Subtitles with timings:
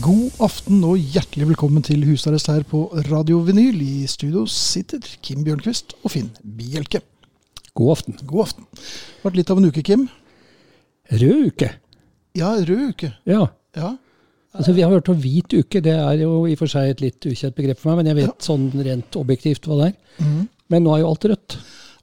[0.00, 3.76] God aften og hjertelig velkommen til husarrest her på Radio Vinyl.
[3.84, 7.02] I studio sitter Kim Bjørnquist og Finn Bjelke.
[7.76, 8.16] God aften.
[8.28, 8.68] God aften.
[9.24, 10.06] Vært litt av en uke, Kim.
[11.12, 11.68] Rød uke.
[12.38, 13.10] Ja, rød uke.
[13.28, 13.42] Ja.
[13.76, 13.90] Ja.
[14.56, 15.82] Altså, vi har hørt om hvit uke.
[15.84, 18.20] Det er jo i og for seg et litt ukjent begrep for meg, men jeg
[18.22, 20.24] vet sånn rent objektivt hva det er.
[20.24, 20.40] Mm.
[20.72, 21.58] Men nå er jo alt rødt.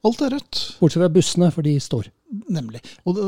[0.06, 2.12] Alt er rødt, Bortsett fra bussene, for de står.
[2.52, 2.80] nemlig.
[3.08, 3.26] Og det,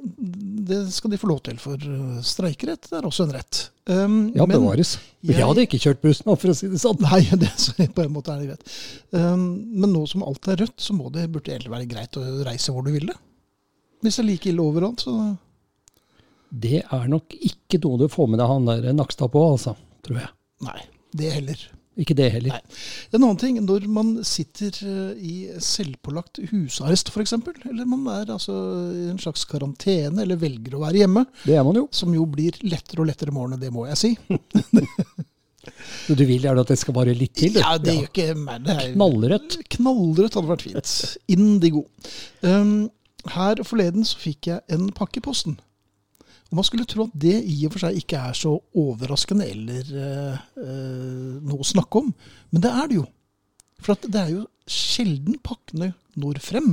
[0.00, 1.76] det skal de få lov til, for
[2.24, 3.58] streikerett det er også en rett.
[3.90, 4.94] Um, Ja, bevares.
[5.22, 7.00] jeg- Jeg hadde ikke kjørt bussen, for å si det sånn.
[7.00, 8.78] Nei, det så på en måte er det greit.
[9.12, 9.44] Um,
[9.80, 12.72] men nå som alt er rødt, så må det, burde det være greit å reise
[12.72, 13.12] hvor du ville.
[14.02, 15.36] Hvis det er like ille overalt, så
[16.52, 19.76] Det er nok ikke noe du får med deg han der Nakstad på, altså.
[20.02, 20.30] Tror jeg.
[20.66, 20.80] Nei,
[21.14, 21.60] det heller.
[21.98, 22.54] Ikke det heller.
[22.54, 22.76] Nei.
[23.12, 27.34] En annen ting, når man sitter eh, i selvpålagt husarrest f.eks.,
[27.66, 28.54] eller man er altså
[28.94, 31.88] i en slags karantene eller velger å være hjemme, Det er man jo.
[31.92, 34.12] som jo blir lettere og lettere med årene, det må jeg si.
[36.06, 37.52] Så du vil gjerne at det skal bare litt til?
[37.52, 37.60] du?
[37.60, 38.62] Ja, det gjør ikke meg.
[38.64, 39.58] Det er Knallrødt.
[39.76, 40.94] Knallrødt hadde vært fint.
[41.34, 41.82] Indigo.
[42.40, 42.88] Um,
[43.34, 45.58] her forleden så fikk jeg en pakke i posten.
[46.50, 49.90] Og Man skulle tro at det i og for seg ikke er så overraskende eller
[50.04, 52.12] eh, eh, noe å snakke om,
[52.50, 53.06] men det er det jo.
[53.80, 56.72] For at det er jo sjelden pakkene når frem.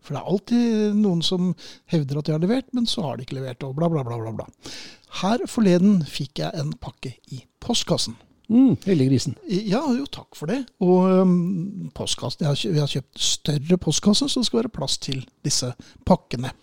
[0.00, 1.50] For det er alltid noen som
[1.92, 4.16] hevder at de har levert, men så har de ikke levert, og bla, bla, bla.
[4.22, 4.72] bla, bla.
[5.20, 8.16] Her forleden fikk jeg en pakke i postkassen.
[8.48, 9.34] Mm, Heldiggrisen.
[9.44, 10.62] Ja, jo, takk for det.
[10.80, 14.96] Og um, postkassen, jeg har, vi har kjøpt større postkasse, så det skal være plass
[15.04, 15.74] til disse
[16.08, 16.54] pakkene.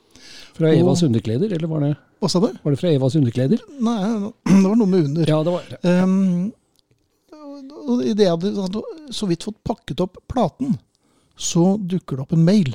[0.56, 1.94] Fra Og- Evas underkleder, eller var det,
[2.24, 2.48] Hva sa du?
[2.64, 3.60] var det fra Evas underkleder?
[3.84, 3.98] Nei,
[4.48, 5.28] det var noe med under.
[5.28, 5.80] Ja, det var det.
[5.84, 6.54] Um,
[7.86, 8.82] og idet jeg hadde
[9.14, 10.78] så vidt fått pakket opp platen,
[11.38, 12.72] så dukker det opp en mail.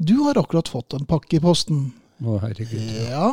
[0.00, 1.90] Du har akkurat fått en pakke i posten.
[2.24, 2.80] Å, herregud.
[3.10, 3.26] Ja.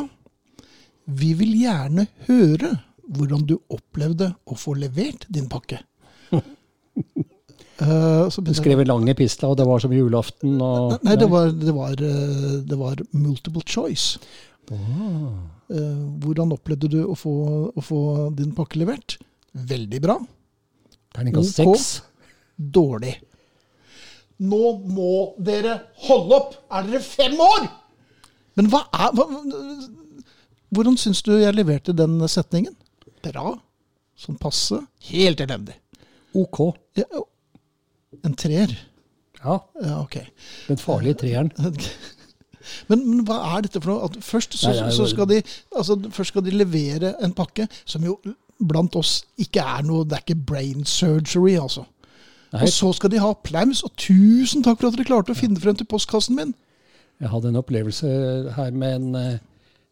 [1.07, 2.73] Vi vil gjerne høre
[3.07, 5.79] hvordan du opplevde å få levert din pakke.
[7.77, 10.55] Så Du skrev en lang epistel, og det var som julaften.
[10.61, 14.17] Og, Nei, det var, det, var, eh, det var multiple choice.
[14.73, 15.29] Ah.
[15.69, 17.33] Eh, hvordan opplevde du å få,
[17.75, 17.99] å få
[18.37, 19.17] din pakke levert?
[19.53, 20.17] Veldig bra.
[21.15, 21.77] Terningkast Ok.
[21.77, 21.87] seks.
[22.57, 23.13] Dårlig.
[24.41, 25.11] Nå må
[25.41, 26.57] dere holde opp!
[26.73, 27.69] Er dere fem år?!
[28.57, 29.25] Men hva er hva,
[30.73, 32.73] Hvordan syns du jeg leverte den setningen?
[33.23, 33.53] Bra.
[34.17, 34.81] Sånn passe.
[35.09, 35.77] Helt elendig.
[36.37, 36.59] OK.
[36.97, 37.05] Ja,
[38.27, 38.73] en treer.
[39.43, 40.19] Ja, Ja, ok.
[40.67, 41.51] den farlige treeren.
[42.89, 44.07] Men, men hva er dette for noe?
[44.09, 45.37] At først, så, Nei, så skal de,
[45.71, 48.17] altså, først skal de levere en pakke som jo
[48.59, 51.85] blant oss ikke er noe Det er ikke brain surgery, altså.
[52.51, 55.39] Nei, Og så skal de ha applaus, og tusen takk for at dere klarte å
[55.39, 56.51] finne frem til postkassen min.
[57.21, 58.11] jeg hadde en opplevelse
[58.57, 59.39] her med en eh,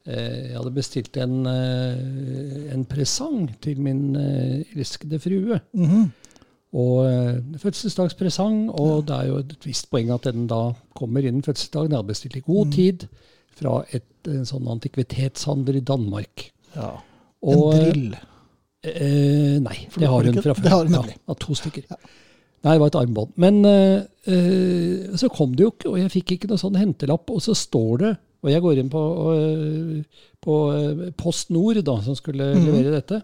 [0.07, 5.61] eh, Jeg hadde bestilt en, eh, en presang til min eh, elskede frue.
[5.73, 6.11] Mhm.
[6.75, 11.45] Og eh, fødselsdagspresang, og det er jo et visst poeng at den da kommer innen
[11.45, 11.93] fødselsdagen.
[11.93, 12.49] Jeg har bestilt i Mm.
[12.51, 13.07] god tid
[13.55, 16.49] fra et, en sånn antikvitetshandler i Danmark.
[16.75, 16.91] Ja.
[17.45, 18.17] Og, en drill.
[18.85, 20.63] Eh, nei, det har hun fra før.
[20.63, 21.15] det har hun nemlig.
[21.27, 21.87] Ja, to stykker.
[22.65, 23.33] Nei, det var et armbånd.
[23.41, 27.29] Men eh, eh, så kom det jo ikke, og jeg fikk ikke noe sånn hentelapp.
[27.31, 28.13] Og så står det,
[28.43, 29.03] og jeg går inn på,
[29.33, 32.65] eh, på eh, Post Nord, da, som skulle mm.
[32.67, 33.21] levere dette.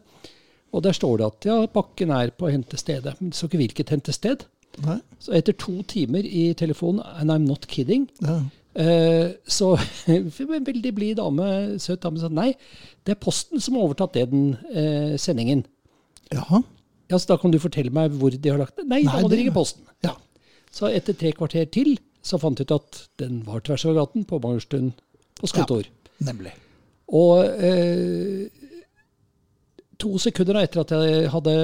[0.72, 3.18] Og der står det at ja, pakken er på hentestedet.
[3.20, 4.46] Men det står ikke hvilket hentested.
[4.86, 4.98] Nei.
[5.20, 8.40] Så etter to timer i telefonen, and I'm not kidding, Ja.
[8.74, 9.74] Eh, Så
[10.08, 10.32] en
[10.66, 12.54] veldig blid dame, søt dame, sa nei,
[13.04, 15.66] det er Posten som har overtatt det den eh, sendingen.
[16.32, 16.62] Jaha.
[17.12, 18.86] Ja, så da kan du fortelle meg hvor de har lagt det?
[18.88, 19.84] Nei, da Nei, må det ringe Posten.
[20.08, 20.14] Ja.
[20.72, 24.24] Så etter tre kvarter til så fant de ut at den var tvers over gaten
[24.30, 24.94] på Mangerstuen
[25.42, 25.90] på Skotår.
[26.24, 26.54] Nemlig.
[27.12, 28.48] Og eh,
[30.02, 31.56] to sekunder da, etter at jeg hadde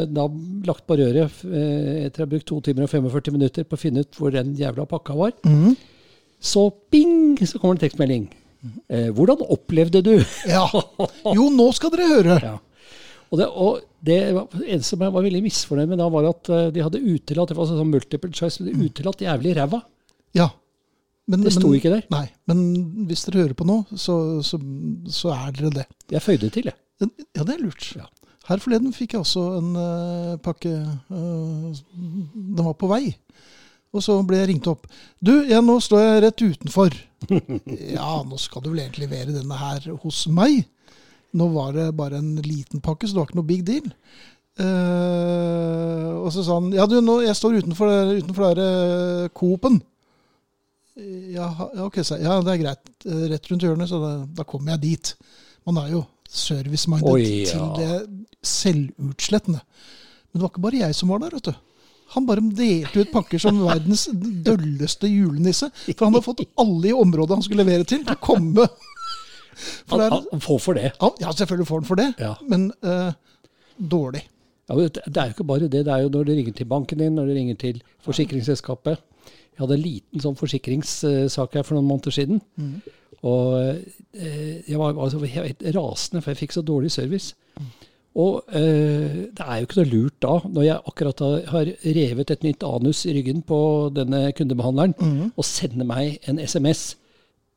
[0.68, 3.82] lagt på røret, eh, etter å ha brukt to timer og 45 minutter på å
[3.82, 5.74] finne ut hvor den jævla pakka var, mm.
[6.40, 8.30] så bing, så kommer det en tekstmelding.
[8.90, 10.16] Eh, hvordan opplevde du?
[10.50, 10.66] Ja.
[11.38, 12.40] Jo, nå skal dere høre.
[12.44, 12.56] Ja.
[13.28, 16.70] Og det, og det eneste som jeg var veldig misfornøyd med da, var at eh,
[16.76, 19.82] de hadde utelatt det var sånn multiple choice, de utelatt jævlig ræva.
[20.38, 20.50] Ja.
[21.28, 22.06] Men, Det sto men- ikke der.
[22.14, 22.62] Nei, men
[23.10, 24.60] hvis dere hører på nå, så, så,
[25.12, 25.88] så er dere det.
[26.14, 26.78] Jeg føyde til, jeg.
[27.36, 27.90] Ja, det er lurt.
[27.98, 28.08] Ja.
[28.48, 30.74] Her forleden fikk jeg også en uh, pakke
[31.12, 31.76] Uh,
[32.34, 33.16] Den var på vei.
[33.96, 34.88] Og så ble jeg ringt opp.
[35.24, 36.96] Du, ja, nå står jeg rett utenfor.
[37.98, 40.66] ja, nå skal du vel egentlig levere denne her hos meg.
[41.38, 43.88] Nå var det bare en liten pakke, så det var ikke noe big deal.
[44.58, 49.80] Uh, og så sa han ja, du, nå, jeg står utenfor, utenfor der Coop-en.
[51.34, 51.52] Ja,
[51.86, 52.26] ok, sa jeg.
[52.26, 52.94] Ja, det er greit.
[53.32, 55.14] Rett rundt hjørnet, så da, da kommer jeg dit.
[55.68, 57.46] Man er jo service-minded oh, ja.
[57.52, 59.62] til det selvutslettende.
[59.62, 61.56] Men det var ikke bare jeg som var der, vet du.
[62.16, 65.68] Han bare delte ut pakker som verdens dølleste julenisse.
[65.90, 68.68] For han hadde fått alle i området han skulle levere til, til å komme.
[69.90, 70.92] For Han, han får for det.
[71.02, 72.36] han, ja, selvfølgelig får han for det, Ja.
[72.48, 73.10] men uh,
[73.78, 74.22] dårlig.
[74.70, 75.84] Ja, men det er jo ikke bare det.
[75.88, 79.00] Det er jo når du ringer til banken din, når du ringer til forsikringsselskapet.
[79.58, 82.42] Jeg hadde en liten sånn forsikringssak her for noen måneder siden.
[83.26, 83.58] Og
[84.14, 87.34] eh, jeg var altså helt rasende, for jeg fikk så dårlig service.
[88.18, 91.24] Og eh, det er jo ikke noe lurt da, når jeg akkurat
[91.54, 93.60] har, revet et nytt anus i ryggen på
[93.94, 94.96] denne kundebehandleren,
[95.36, 96.96] Og sender meg en SMS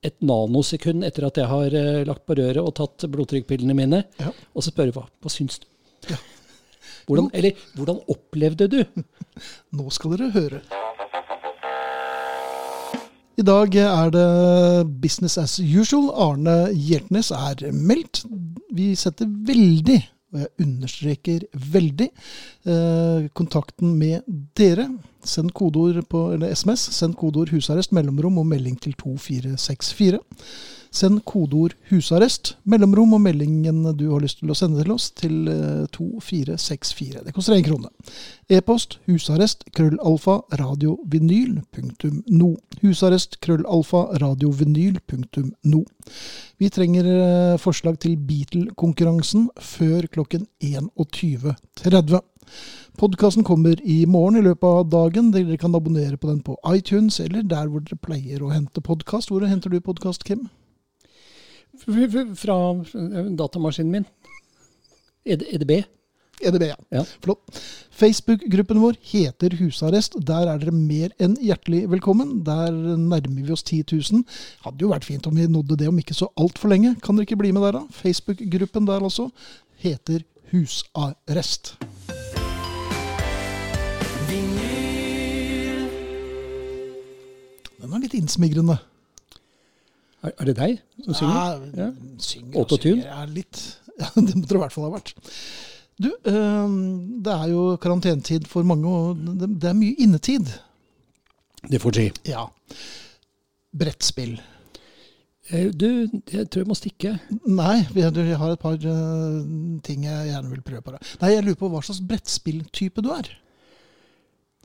[0.05, 4.31] et nanosekund etter at jeg har eh, lagt på røret og tatt blodtrykkpillene mine, Ja.
[4.57, 5.67] og så spørre hva, hva syns du?
[6.09, 6.17] Ja.
[7.09, 8.79] Hvordan, eller hvordan opplevde du?
[9.77, 10.61] Nå skal dere høre.
[13.41, 16.11] I dag er det business as usual.
[16.13, 18.27] Arne Hjeltnes er meldt.
[18.77, 19.97] Vi setter veldig,
[20.35, 22.09] og jeg understreker veldig,
[22.69, 24.29] eh, kontakten med
[24.59, 24.91] dere.
[25.25, 26.81] Send kodeord på, eller SMS.
[26.93, 30.19] Send kodeord 'husarrest', mellomrom og melding til 2464.
[30.91, 35.47] Send kodeord 'husarrest', mellomrom og meldingen du har lyst til å sende til oss, til
[35.47, 37.23] eh, 2464.
[37.27, 37.93] Det koster én krone.
[38.51, 42.57] E-post husarrest krøllalfa radiovinyl punktum no.
[42.83, 45.85] Husarrest krøllalfa radiovinyl punktum no.
[46.59, 52.19] Vi trenger eh, forslag til Beatle-konkurransen før klokken 21.30.
[52.99, 55.31] Podkasten kommer i morgen i løpet av dagen.
[55.31, 59.31] Dere kan abonnere på den på iTunes eller der hvor dere pleier å hente podkast.
[59.31, 60.49] Hvor henter du podkast, Kim?
[61.85, 62.59] Fra
[62.95, 64.05] eh, datamaskinen min.
[65.25, 65.83] EDB.
[66.41, 66.77] EDB, ja.
[66.89, 67.05] Ja.
[67.21, 67.61] Flott.
[67.91, 70.17] Facebook-gruppen vår heter Husarrest.
[70.27, 72.39] Der er dere mer enn hjertelig velkommen.
[72.47, 74.25] Der nærmer vi oss 10 000.
[74.65, 76.95] Hadde jo vært fint om vi nådde det om ikke så altfor lenge.
[77.05, 77.85] Kan dere ikke bli med der, da?
[78.01, 79.29] Facebook-gruppen der altså
[79.85, 81.77] heter Husarrest.
[87.81, 88.77] Den er litt innsmigrende.
[90.23, 91.35] Er, er det deg som synger?
[91.77, 91.91] Ja, Ja.
[92.19, 93.05] synger og Autotune?
[93.05, 93.61] Ja, litt.
[94.01, 95.11] Ja, det måtte det i hvert fall ha vært.
[96.01, 96.69] Du, eh,
[97.21, 100.49] det er jo karantenetid for mange, og det, er mye innetid.
[101.69, 102.07] Det får si.
[102.31, 102.47] Ja.
[103.77, 104.39] Brettspill.
[105.51, 107.13] Eh, Du, jeg tror jeg må stikke.
[107.47, 109.45] Nei, vi har- jeg har et par eh,
[109.85, 110.93] ting jeg gjerne vil prøve på.
[110.97, 111.01] deg.
[111.21, 113.29] Nei, Jeg lurer på hva slags brettspilltype du er.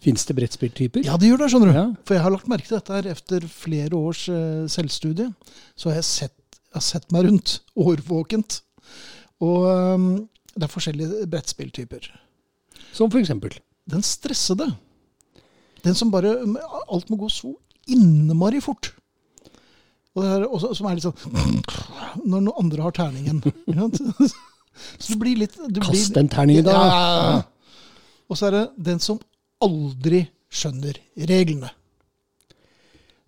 [0.03, 1.05] Fins det brettspilltyper?
[1.07, 1.77] Ja, det gjør det, skjønner du.
[1.77, 1.85] Ja.
[2.05, 5.29] For jeg har lagt merke til dette her etter flere års uh, selvstudie.
[5.79, 8.59] Så har jeg sett, jeg har sett meg rundt, årvåkent.
[9.45, 10.09] Og um,
[10.55, 12.09] det er forskjellige brettspilltyper.
[12.95, 13.55] Som for eksempel.
[13.91, 14.67] Den stressede.
[15.85, 16.31] Den som bare
[16.89, 17.51] Alt må gå så
[17.91, 18.93] innmari fort.
[20.15, 21.59] Og det her, også, som er litt sånn
[22.31, 23.41] Når noen andre har terningen.
[24.99, 26.73] Så du blir litt du Kast blir, den terningen, da.
[26.75, 27.35] Ja.
[28.27, 29.21] Og så er det den som
[29.63, 31.71] aldri skjønner reglene.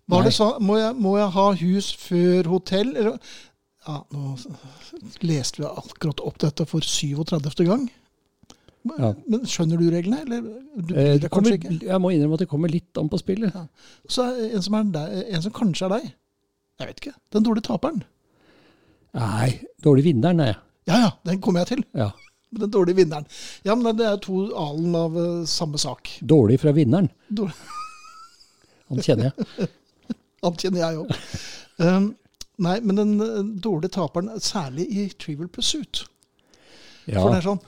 [0.08, 0.28] Var Nei.
[0.30, 0.54] det sa?
[0.64, 2.94] Må jeg, må jeg ha hus før hotell?
[2.96, 3.18] Eller?
[3.88, 4.36] Ja, nå
[5.24, 7.64] leste vi akkurat opp dette for 37.
[7.68, 7.88] gang.
[8.88, 9.10] Ja.
[9.28, 10.44] men skjønner du reglene, eller
[10.80, 13.52] du Eh, det kommer, jeg må innrømme at det kommer litt an på spillet.
[14.08, 16.06] Så er en som, er en som kanskje er deg.
[16.78, 17.16] Jeg vet ikke.
[17.34, 18.04] Den dårlige taperen.
[19.18, 19.50] Nei,
[19.84, 20.58] dårlig vinneren er jeg.
[20.88, 21.84] Ja ja, den kommer jeg til.
[21.98, 22.12] Ja.
[22.50, 23.26] Den dårlige vinneren.
[23.62, 26.14] Ja, men det er to alen av uh, samme sak.
[26.24, 27.10] Dårlig fra vinneren.
[27.28, 27.56] Dårlig.
[28.88, 29.68] Han kjenner jeg.
[30.46, 31.12] Han kjenner jeg òg.
[31.82, 32.06] Um,
[32.64, 36.06] nei, men den uh, dårlige taperen, særlig i Trivial Pursuit.
[37.08, 37.20] Ja.
[37.20, 37.60] For det er sånn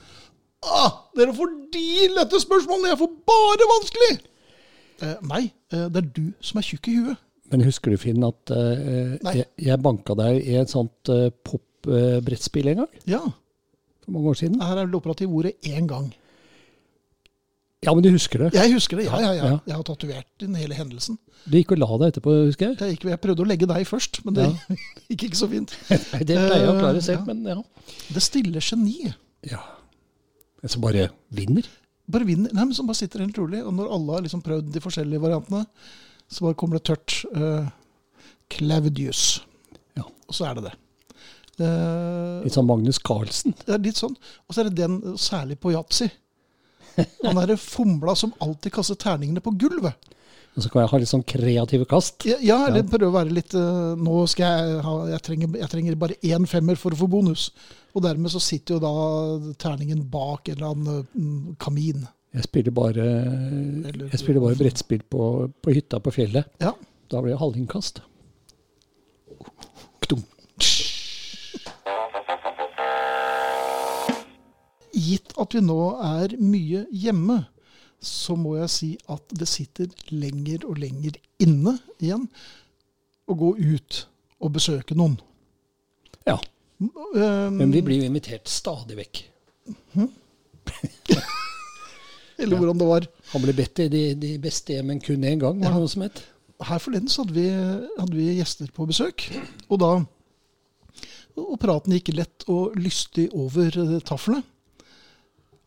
[0.69, 4.11] ah, Dere får de lette spørsmålene, jeg får bare vanskelig!
[5.01, 7.21] Uh, nei, det er du som er tjukk i huet.
[7.51, 11.09] Men husker du, Finn, at jeg, jeg banka deg i et sånt
[11.43, 13.01] pop-brettspill en gang?
[13.09, 13.19] Ja,
[14.05, 14.61] For mange år siden?
[14.61, 16.11] her er det operativ ordet én gang.
[17.81, 18.51] Ja, men du husker det?
[18.53, 19.45] Jeg husker det, ja, ja, ja.
[19.51, 19.57] Ja.
[19.65, 21.17] Jeg har tatovert den hele hendelsen.
[21.49, 22.77] Du gikk og la deg etterpå, husker jeg?
[22.93, 24.45] Jeg, jeg prøvde å legge deg først, men det
[25.09, 25.73] gikk ikke så fint.
[25.89, 27.33] Nei, det pleier jeg å klare Eh, selv, ja.
[27.33, 27.95] men ja.
[28.13, 29.17] Det stille geniet.
[29.49, 29.61] ja.
[30.69, 31.65] Som bare vinner?
[32.05, 32.51] Bare vinner.
[32.53, 33.63] Nei, men som bare sitter helt rolig.
[33.65, 35.63] Og når alle har liksom prøvd de forskjellige variantene,
[36.29, 37.15] så bare kommer det tørt.
[37.33, 37.65] Uh,
[38.53, 39.39] Claudius.
[39.97, 40.03] Ja.
[40.05, 40.73] Og så er det det.
[41.61, 43.55] Eh, Litt sånn Magnus Carlsen.
[43.65, 44.15] det er litt sånn.
[44.47, 46.09] Og så er det den, særlig på yatzy.
[47.23, 50.09] Han derre fomla som alltid kaster terningene på gulvet.
[50.51, 52.25] Og så kan jeg ha litt sånn kreative kast.
[52.27, 55.71] Ja, ja eller prøve å være litt eh, Nå skal jeg ha jeg trenger, jeg
[55.71, 57.49] trenger bare én femmer for å få bonus.
[57.95, 62.03] Og dermed så sitter jo da terningen bak en eller annen mm, kamin.
[62.35, 63.05] Jeg spiller bare,
[63.83, 66.47] jeg spiller bare brettspill på, på hytta på fjellet.
[66.63, 66.71] Ja.
[67.11, 67.99] Da blir det halvinnkast.
[74.93, 77.39] Gitt at vi nå er mye hjemme,
[78.01, 82.25] så må jeg si at det sitter lenger og lenger inne igjen
[83.29, 83.99] å gå ut
[84.41, 85.19] og besøke noen.
[86.27, 86.39] Ja.
[86.81, 89.21] Um, Men vi blir jo invitert stadig vekk.
[92.41, 93.05] Eller hvordan det var.
[93.35, 95.79] Han ble bedt i de, de beste hjem, men kun én gang, var det Ja.
[95.83, 96.23] noe som het.
[96.61, 97.45] Her forleden så hadde vi,
[97.99, 99.27] hadde vi gjester på besøk.
[99.69, 99.91] Og da
[101.39, 104.41] Og praten gikk lett og lystig over eh, taflene.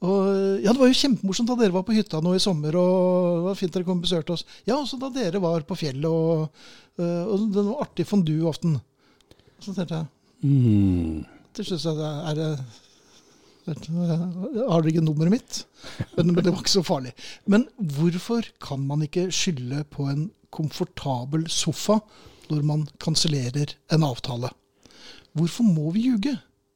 [0.03, 2.75] Og ja, Det var jo kjempemorsomt da dere var på hytta nå i sommer.
[2.77, 4.45] og Det var fint dere kom og besøkte oss.
[4.67, 6.11] Ja, også da dere var på fjellet.
[6.11, 6.51] Og,
[6.99, 8.81] eh, og det var artig fondue-aften.
[9.61, 10.07] Så tenkte jeg
[10.45, 11.25] Mm.
[11.55, 11.95] til slutt så
[12.29, 12.49] er det
[13.67, 15.61] Har dere ikke nummeret mitt?
[16.19, 17.15] Men, men det var ikke så farlig.
[17.49, 21.97] Men hvorfor kan man ikke skylde på en komfortabel sofa
[22.51, 24.51] når man kansellerer en avtale?
[25.33, 26.35] Hvorfor må vi ljuge?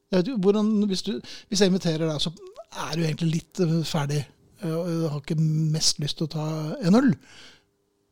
[0.09, 2.31] Jeg hvordan, hvis, du, hvis jeg inviterer deg, så
[2.69, 4.23] er du egentlig litt eh, ferdig.
[4.61, 6.47] eh, jeg har ikke mest lyst til å ta
[6.85, 7.13] en øl.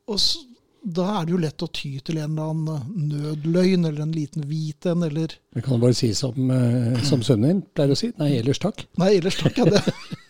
[0.08, 0.44] Og så,
[0.88, 4.46] da er det jo lett å ty til en eller annen nødløgn eller en liten
[4.48, 8.00] hvit en, eller Det kan du bare si som, eh, som sønnen din pleier å
[8.00, 8.14] si.
[8.22, 8.86] Nei, ellers takk.
[9.02, 9.68] Nei, ellers takk ja.
[9.74, 9.84] det.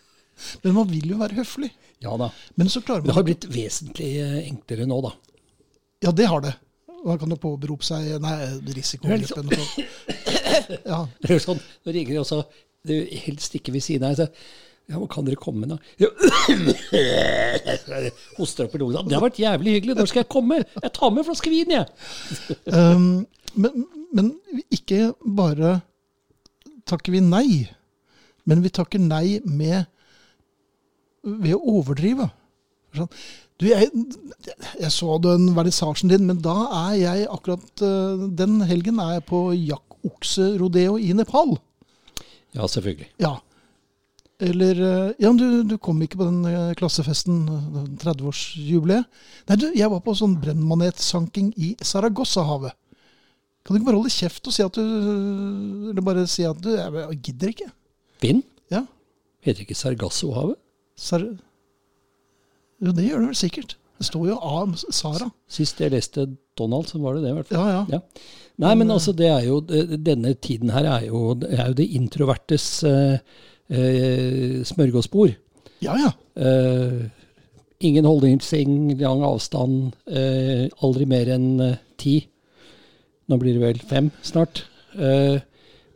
[0.63, 1.71] Men man vil jo være høflig.
[2.03, 2.29] Ja da.
[2.55, 3.11] Men så klarer man...
[3.11, 5.13] Det har blitt vesentlig eh, enklere nå, da.
[6.05, 6.53] Ja, det har det.
[7.05, 8.35] Man kan jo påberope seg Nei,
[8.73, 9.51] risikogruppen.
[10.83, 11.03] Ja.
[11.21, 12.41] Det er sånn, Nå ringer det også
[12.87, 14.27] du, helst ikke ved siden av.
[14.87, 15.75] Ja, men kan dere komme, da?
[18.37, 19.03] Hoster opp i lungene.
[19.09, 19.97] Det har vært jævlig hyggelig.
[19.97, 20.61] Når skal jeg komme?
[20.79, 21.85] Jeg tar med en flaske vin, jeg.
[22.71, 23.25] Um,
[23.59, 23.83] men,
[24.15, 24.31] men
[24.71, 25.81] ikke bare
[26.87, 27.49] takker vi nei,
[28.47, 29.89] men vi takker nei med
[31.27, 32.29] ved å overdrive.
[32.95, 33.11] Sånn.
[33.57, 33.89] Du, jeg,
[34.77, 36.55] jeg så den vernissasjen din, men da
[36.87, 41.57] er jeg akkurat eh, Den helgen er jeg på jakkokserodeo i Nepal.
[42.57, 43.11] Ja, selvfølgelig.
[43.21, 43.35] Ja.
[44.41, 49.07] Eller eh, Ja, du, du kom ikke på den eh, klassefesten, eh, 30-årsjubileet.
[49.49, 52.75] Nei, du, jeg var på sånn brennmanetsanking i Saragossa-havet.
[53.65, 56.69] Kan du ikke bare holde kjeft og si at du Eller bare si at du
[56.71, 57.67] jeg gidder ikke.
[58.23, 58.45] Vind?
[58.71, 58.85] Ja.
[59.43, 60.57] Heter ikke Sargassohavet?
[60.97, 61.25] Sar
[62.77, 63.76] jo, det gjør det vel sikkert.
[63.97, 65.29] Det står jo av Sara.
[65.49, 66.27] Sist jeg leste
[66.57, 67.57] Donald, så var det det, i hvert fall.
[67.57, 67.97] Ja, ja.
[67.97, 68.35] Ja.
[68.63, 72.65] Nei, men altså, det er jo Denne tiden her er jo, er jo det introvertes
[72.89, 73.19] eh,
[73.69, 75.35] eh, smørgåsbord.
[75.85, 76.11] Ja, ja.
[76.41, 77.03] Eh,
[77.85, 82.17] ingen holdningsing, lang avstand, eh, aldri mer enn eh, ti.
[83.29, 84.63] Nå blir det vel fem snart.
[84.97, 85.37] Eh,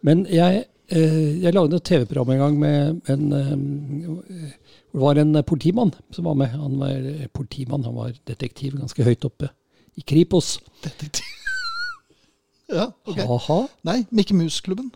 [0.05, 4.51] men jeg, eh, jeg lagde et TV-program en gang med en eh,
[4.91, 6.55] Det var en politimann som var med.
[6.55, 9.51] Han var eh, politimann, han var detektiv ganske høyt oppe
[9.95, 10.57] i Kripos.
[10.83, 11.27] Detektiv.
[12.77, 13.21] ja, ok.
[13.29, 13.61] Ha-ha.
[13.87, 14.91] Nei, Mikke Mus-klubben.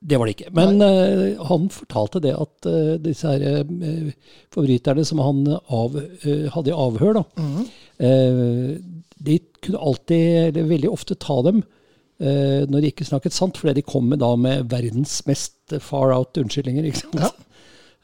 [0.00, 0.50] Det var det ikke.
[0.56, 4.12] Men uh, han fortalte det at uh, disse her uh,
[4.54, 7.24] forbryterne som han av, eh, hadde i avhør, da,
[8.00, 8.78] eh,
[9.20, 11.60] de kunne alltid, eller veldig ofte, ta dem
[12.20, 16.14] eh, når de ikke snakket sant, fordi de kom med, da, med verdens mest far
[16.16, 16.88] out unnskyldninger.
[16.88, 17.20] ikke sant?
[17.20, 17.30] Ja.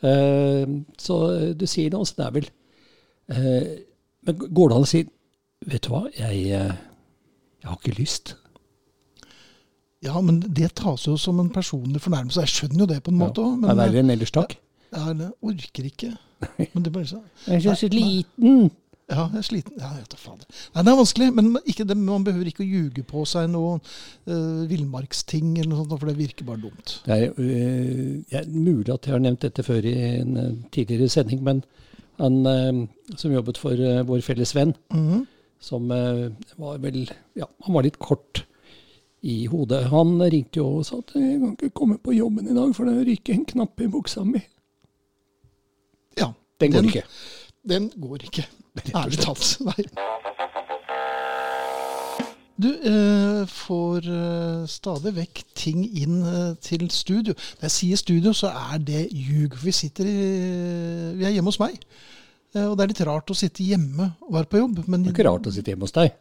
[0.04, 0.64] Eh,
[1.00, 2.48] så eh, du sier noe, så det er vel
[3.32, 3.68] eh,
[4.28, 5.00] Men går det an å si
[5.66, 8.34] Vet du hva, jeg, jeg har ikke lyst.
[10.04, 12.44] Ja, men det tas jo som en personlig fornærmelse.
[12.44, 14.52] Jeg skjønner jo det på en måte òg, det er verre enn ellers takk.
[14.92, 16.12] jeg orker ikke.
[16.60, 18.68] Men det er bare så Jeg er så liten.
[19.08, 19.72] Ja, jeg er sliten.
[19.78, 20.46] Ja, jeg vet fader.
[20.75, 24.64] Nei, det er vanskelig, men det, man behøver ikke å ljuge på seg noe uh,
[24.66, 26.96] villmarksting eller noe sånt, for det virker bare dumt.
[27.06, 30.48] Det er, uh, det er mulig at jeg har nevnt dette før i en uh,
[30.75, 31.62] tidligere sending, men
[32.16, 32.86] han øh,
[33.20, 33.76] som jobbet for
[34.08, 35.26] vår felles venn, Mhm.
[35.60, 38.46] som øh, var vel Ja, han var litt kort
[39.22, 39.82] i hodet.
[39.92, 42.84] Han ringte jo og sa at 'jeg kan ikke komme på jobben i dag, for
[42.88, 44.42] det ryker en knapp i buksa mi'.
[46.18, 47.02] Ja, Den går ikke.
[47.68, 48.46] Den går ikke.
[48.95, 49.56] Ærlig talt.
[49.66, 49.87] Nei.
[52.56, 57.35] Du eh, får eh, stadig vekk ting inn eh, til studio.
[57.59, 59.59] Når jeg sier studio, så er det ljug.
[59.61, 60.21] Vi sitter i,
[61.18, 61.76] vi er hjemme hos meg.
[62.56, 64.80] Eh, og det er litt rart å sitte hjemme og være på jobb.
[64.87, 66.16] Men Det er ikke rart å sitte hjemme hos deg.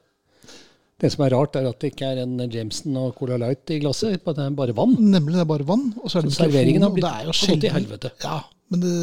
[1.00, 3.80] Det som er rart, er at det ikke er en Jameson og Cola Light i
[3.84, 4.20] glasset.
[4.20, 4.96] Det er bare vann.
[5.00, 5.90] Nemlig, det er bare vann.
[6.02, 8.12] Og så er det Så serveringen har blitt gått til helvete.
[8.24, 8.42] Ja,
[8.74, 8.93] men det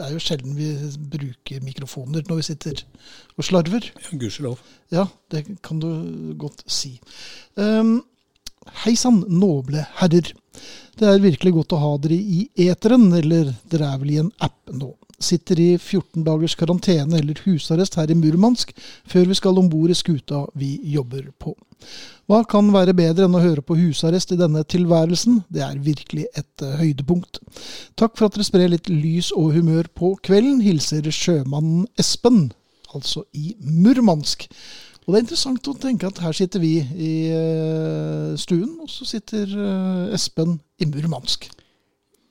[0.00, 0.68] er jo sjelden vi
[1.12, 2.84] bruker mikrofoner når vi sitter
[3.36, 3.90] og slarver.
[3.92, 4.62] Ja, Gudskjelov.
[4.94, 5.90] Ja, det kan du
[6.40, 6.96] godt si.
[7.56, 8.00] Um,
[8.82, 10.32] Hei sann, noble herrer.
[10.98, 14.32] Det er virkelig godt å ha dere i eteren, eller dere er vel i en
[14.44, 14.90] app nå.
[15.18, 18.70] Sitter i 14 dagers karantene eller husarrest her i Murmansk
[19.08, 21.56] før vi skal om bord i skuta vi jobber på.
[22.28, 25.40] Hva kan være bedre enn å høre på husarrest i denne tilværelsen?
[25.48, 27.40] Det er virkelig et eh, høydepunkt.
[27.98, 30.60] Takk for at dere sprer litt lys og humør på kvelden.
[30.62, 32.50] Hilser sjømannen Espen,
[32.92, 34.44] altså i Murmansk.
[35.06, 39.08] Og det er interessant å tenke at her sitter vi i eh, stuen, og så
[39.08, 41.48] sitter eh, Espen i Murmansk.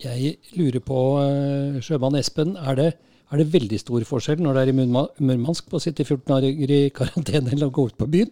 [0.03, 2.89] Jeg lurer på, eh, sjømann Espen, er det,
[3.31, 6.27] er det veldig stor forskjell når det er i Murmansk på å sitte i 14
[6.29, 8.29] dager i karantene eller gå ut på byen?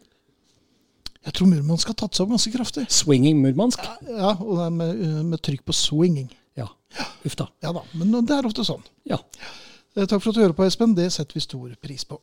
[1.26, 2.86] Jeg tror Murmansk har tatt seg opp ganske kraftig.
[2.94, 3.82] Swinging Murmansk?
[4.06, 6.30] Ja, og det er med, med trykk på swinging.
[6.56, 6.68] Ja.
[7.26, 7.50] Uff da.
[7.66, 8.86] Ja da, men det er ofte sånn.
[9.10, 9.18] Ja.
[9.98, 10.94] Eh, Takk for at du hører på, Espen.
[10.94, 12.20] Det setter vi stor pris på.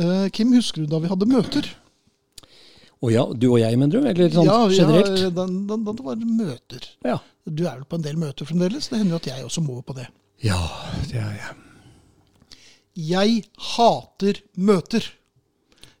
[0.00, 1.68] Eh, Kim, husker du da vi hadde møter?
[3.04, 4.08] Å ja, du og jeg, mener du?
[4.08, 5.18] Eller sånn generelt?
[5.20, 5.44] Ja, da,
[5.76, 6.86] da det var møter.
[7.04, 7.18] Ja.
[7.44, 8.88] Du er vel på en del møter fremdeles?
[8.88, 10.08] Det hender jo at jeg også må på det.
[10.44, 10.58] Ja,
[11.10, 11.52] det er jeg.
[12.96, 15.04] Jeg hater møter.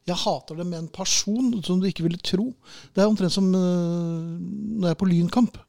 [0.08, 2.48] Jeg hater det med en person som du ikke ville tro.
[2.94, 5.60] Det er omtrent som uh, når jeg er på lynkamp.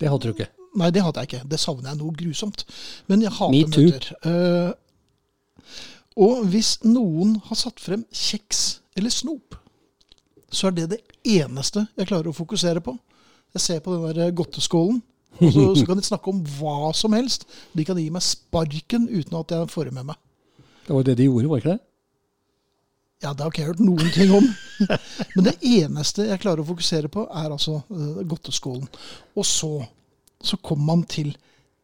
[0.00, 0.48] Det hater du ikke.
[0.80, 1.50] Nei, det hater jeg ikke.
[1.52, 2.64] Det savner jeg noe grusomt.
[3.10, 4.10] Men jeg hater Me møter.
[4.24, 4.72] Uh,
[6.16, 9.58] og hvis noen har satt frem kjeks eller snop,
[10.52, 12.94] så er det det eneste jeg klarer å fokusere på.
[13.56, 15.02] Jeg ser på den der godteskålen,
[15.42, 17.44] og så, så kan de snakke om hva som helst.
[17.76, 20.20] De kan gi meg sparken uten at jeg får det med meg.
[20.86, 21.82] Det var det de gjorde, var ikke det?
[23.24, 24.46] Ja, det har ikke jeg hørt noen ting om.
[25.34, 28.86] Men det eneste jeg klarer å fokusere på, er altså uh, godteskålen.
[29.34, 29.72] Og så,
[30.44, 31.32] så kommer man til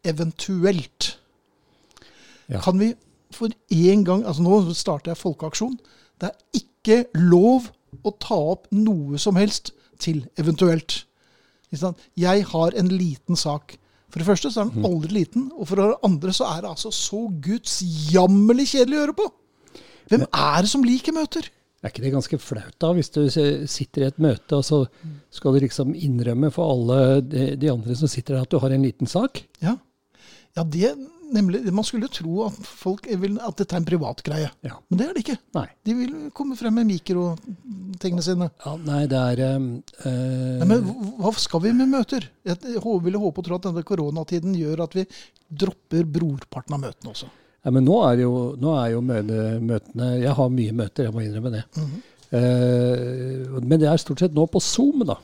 [0.04, 1.14] eventuelt.
[2.52, 2.60] Ja.
[2.60, 2.92] Kan vi
[3.32, 5.78] for én gang Altså nå starter jeg folkeaksjon.
[6.20, 11.02] Det er ikke lov å ta opp noe som helst til eventuelt.
[11.72, 13.76] Jeg har en liten sak.
[14.12, 16.72] For det første så er den aldri liten, og for det andre så er det
[16.74, 19.28] altså så gudsjammerlig kjedelig å høre på.
[20.10, 21.48] Hvem er det som liker møter?
[21.82, 24.82] Er ikke det ganske flaut, da, hvis du sitter i et møte, og så
[25.34, 28.74] skal du liksom innrømme for alle de, de andre som sitter der, at du har
[28.74, 29.40] en liten sak?
[29.64, 29.78] Ja,
[30.58, 30.92] ja det
[31.34, 34.50] nemlig Man skulle tro at folk vil, at dette er en privat greie.
[34.66, 34.76] Ja.
[34.90, 35.36] Men det er det ikke.
[35.56, 35.64] Nei.
[35.88, 38.50] De vil komme frem med mikrotingene sine.
[38.64, 39.58] Ja, nei, det er eh,
[40.62, 40.86] Nei, men
[41.18, 42.28] hva- skal vi med møter?
[42.46, 45.06] Jeg ville håpe og tro at denne koronatiden gjør at vi
[45.48, 47.28] dropper brorparten av møtene også.
[47.62, 51.22] Ja, men nå er jo, nå er jo møtene Jeg har mye møter, jeg må
[51.22, 51.60] innrømme det.
[52.32, 55.18] Eh, men det er stort sett nå på Zoom, da.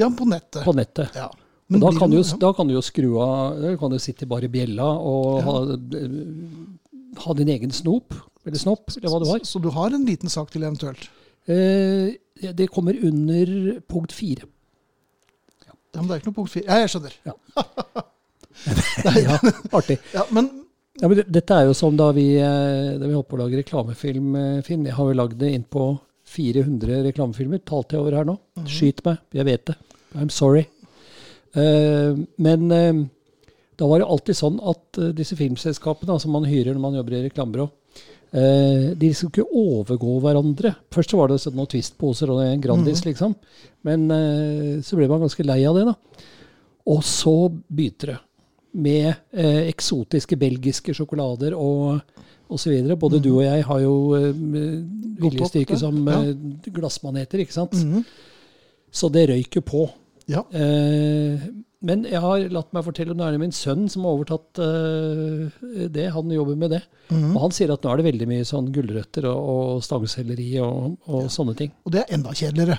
[0.00, 0.62] Ja, på nettet.
[0.66, 1.14] På nettet.
[1.16, 1.28] Ja.
[1.74, 2.36] Og da kan, du, ja.
[2.42, 5.42] da kan du jo skru av Da kan du sitte bare i bjella og Ja.
[5.46, 5.54] ha,
[7.26, 8.08] ha din egen snop,
[8.46, 9.38] eller snopp, eller hva det var.
[9.44, 11.02] Så, så du har en liten sak til eventuelt?
[11.46, 12.06] Eh,
[12.52, 13.46] det kommer under
[13.88, 14.44] punkt fire.
[15.66, 16.66] Ja, men det er ikke noe punkt fire.
[16.66, 17.14] Ja, jeg skjønner.
[17.28, 17.34] Ja,
[19.78, 19.98] artig.
[20.16, 20.50] Ja, men
[21.00, 23.56] Ja, men dette er jo som da vi, eh, da vi holdt på å lage
[23.62, 24.84] reklamefilm, eh, Finn.
[24.84, 25.86] Jeg har jo lagd det inn på
[26.28, 27.62] 400 reklamefilmer.
[27.64, 28.34] Talte jeg over her nå?
[28.68, 29.16] Skyt meg.
[29.32, 29.76] Jeg vet det.
[30.14, 30.66] I'm sorry.
[31.58, 33.02] Eh, men eh,
[33.80, 37.18] da var det alltid sånn at eh, disse filmselskapene som man hyrer når man jobber
[37.18, 37.70] i reklamebyrå,
[38.32, 40.70] de skulle ikke overgå hverandre.
[40.88, 43.34] Først så var det sånn noen Twist-poser og en Grandis, liksom.
[43.84, 44.06] Men
[44.80, 46.22] så ble man ganske lei av det, da.
[46.88, 48.16] Og så begynte det
[48.72, 49.36] med
[49.68, 52.00] eksotiske belgiske sjokolader og
[52.52, 52.96] osv.
[52.98, 54.28] Både du og jeg har jo eh,
[55.22, 56.20] viljestyrke som ja.
[56.68, 57.76] glassmaneter, ikke sant?
[57.78, 58.04] Mhm.
[58.92, 59.86] Så det røyk jo på.
[60.30, 60.42] Ja.
[60.54, 61.42] Eh,
[61.82, 65.88] men jeg har latt meg fortelle, nå er det min sønn som har overtatt eh,
[65.90, 66.04] det.
[66.14, 66.82] Han jobber med det.
[67.10, 67.32] Mhm.
[67.34, 70.94] Og han sier at nå er det veldig mye sånn gulrøtter og, og stangselleri og,
[71.10, 71.74] og sånne ting.
[71.82, 72.78] Og det er enda kjedeligere.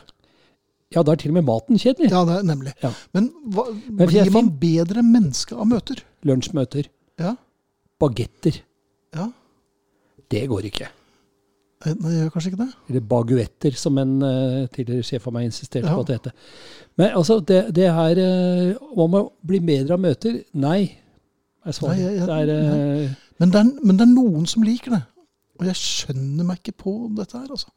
[0.94, 2.12] Ja, da er til og med maten kjedelig.
[2.14, 2.76] Ja, det er nemlig.
[2.84, 2.92] Ja.
[3.18, 6.04] Men hva, Men blir man bedre menneske av møter?
[6.24, 6.88] Lunsjmøter.
[7.20, 7.36] Ja.
[8.00, 8.62] Bagetter.
[9.16, 9.32] ja.
[10.34, 10.88] Det går ikke.
[11.86, 12.70] Eh, Nei, gjør kanskje ikke det?
[12.90, 15.96] Eller baguetter, som en uh, tidligere sjef av meg insisterte Ja.
[15.98, 16.34] på at det heter.
[16.98, 20.38] Men altså, det, det her uh, Om å bli bedre av møter?
[20.54, 20.92] Nei.
[21.66, 21.98] Er svaret.
[21.98, 24.92] Nei, jeg- jeg- det er, eh, Men det, er, men det er noen som liker
[24.92, 25.02] det.
[25.60, 27.68] Og jeg skjønner meg ikke på dette her, altså.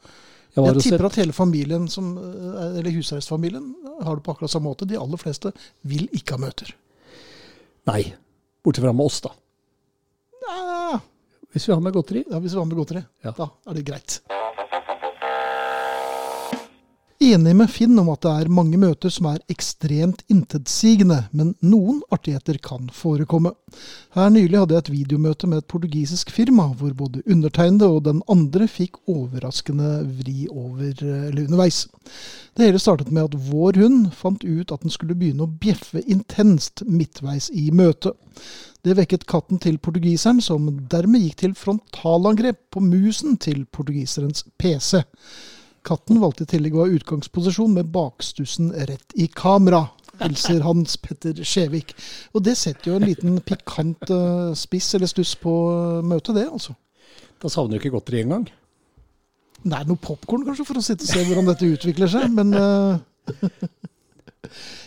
[0.57, 4.87] Jeg Jeg tipper at hele familien, som, eller husarrestfamilien, har det på akkurat samme måte.
[4.88, 5.53] De aller fleste
[5.85, 6.71] vil ikke ha møter.
[7.87, 8.14] Nei.
[8.64, 9.31] Bortsett fra med oss, da.
[11.57, 12.25] Hvis vi har med godteri.
[12.31, 13.31] ja, hvis vi har med godteri, Ja.
[13.33, 14.21] da er det greit.
[17.19, 22.03] Enig med Finn om at det er mange møter som er ekstremt intetsigende, men noen
[22.12, 23.55] artigheter kan forekomme.
[24.14, 28.21] Her nylig hadde jeg et videomøte med et portugisisk firma, hvor både undertegnede og den
[28.29, 31.87] andre fikk overraskende vri over eller underveis.
[32.55, 36.05] Det hele startet med at vår hund fant ut at den skulle begynne å bjeffe
[36.05, 38.12] intenst midtveis i møtet.
[38.87, 45.01] Det vekket katten til portugiseren, som dermed gikk til frontalangrep på musen til portugiserens PC.
[45.87, 49.88] Katten valgte i tillegg å ha utgangsposisjon med bakstussen rett i kamera.
[50.20, 51.90] Hilser Hans Petter Skjevik.
[52.33, 56.46] Og det setter jo en liten pikant eh, spiss eller stuss på eh, møtet, det,
[56.49, 56.72] altså.
[57.42, 58.46] Da savner du ikke godteri engang.
[59.66, 62.96] Nei, noe popkorn, kanskje, for å sitte og se hvordan dette utvikler seg, men uh,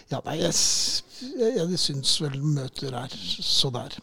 [0.10, 3.96] Ja, nei, jeg, s- jeg, syns vel møter er så der.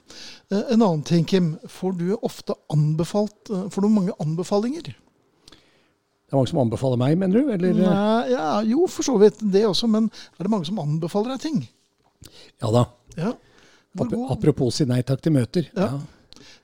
[0.50, 1.52] Eh, En annen ting, Kim.
[1.68, 4.92] Får du ofte anbefalt eh, Får du mange anbefalinger?
[4.92, 7.52] Det er mange som anbefaler meg, mener du?
[7.54, 7.70] Eller?
[7.70, 11.36] eh, Nei, ja, jo, for så vidt det også, men er det mange som anbefaler
[11.36, 11.62] deg ting?
[12.62, 12.84] Ja da.
[13.16, 13.32] Ja.
[14.34, 15.70] Apropos si nei takk til møter.
[15.76, 15.92] Ja.
[15.94, 16.04] Ja.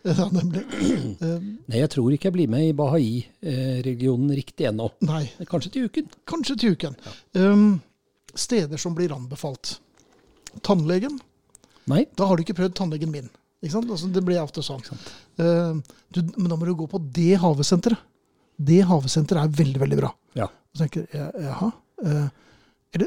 [0.02, 0.64] Ja, nemlig.
[1.70, 4.88] Nei, jeg tror ikke jeg blir med i Bahai-religionen riktig ennå.
[5.06, 6.08] Nei, Kanskje til uken.
[6.26, 6.96] kanskje til uken.
[7.38, 7.68] Um,
[8.34, 9.76] steder som blir anbefalt.
[10.60, 11.18] Tannlegen.
[11.90, 12.04] Nei.
[12.18, 13.30] Da har du ikke prøvd tannlegen min.
[13.62, 13.90] Ikke sant?
[13.90, 14.82] Altså, det blir ofte sånn.
[15.38, 15.78] Uh,
[16.12, 18.08] du, men da må du gå på det havesenteret.
[18.62, 20.10] Det havesenteret er veldig, veldig bra.
[20.38, 20.46] Ja.
[20.50, 21.70] Og så tenker jeg, jaha.
[22.04, 22.26] eller,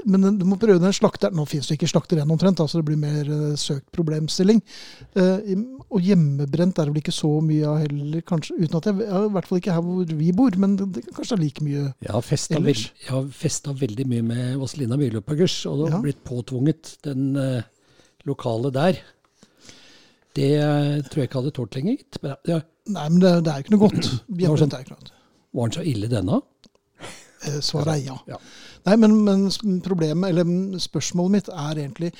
[0.05, 1.35] men du må prøve den slakteren.
[1.37, 4.61] Nå finnes det ikke slakter igjen omtrent, så så det blir mer eh, søkt problemstilling.
[5.13, 5.51] Eh,
[5.93, 8.57] og hjemmebrent er det vel ikke så mye av heller, kanskje.
[8.57, 11.03] Uten at jeg, ja, I hvert fall ikke her hvor vi bor, men det, det
[11.13, 11.83] kanskje er like mye.
[12.01, 12.81] Jeg har festa, Ellers?
[12.87, 16.03] veld, jeg har festa veldig mye med Vazelina Myrløpagers, og det har Ja.
[16.07, 17.61] blitt påtvunget den uh,
[18.25, 18.97] lokale der.
[20.35, 20.49] Det
[21.07, 22.17] tror jeg ikke hadde tålt lenger, gitt.
[22.49, 22.59] Ja,
[22.91, 24.09] Nei, men det, det er jo ikke noe godt.
[24.29, 25.13] Hjemmebrent sånn- er ikke noe godt.
[25.55, 26.41] var den så ille, denne?
[27.43, 28.17] Eh, Svaret er ja.
[28.31, 28.37] Ja.
[28.85, 32.13] Nei, men, men problemet, eller spørsmålet mitt er egentlig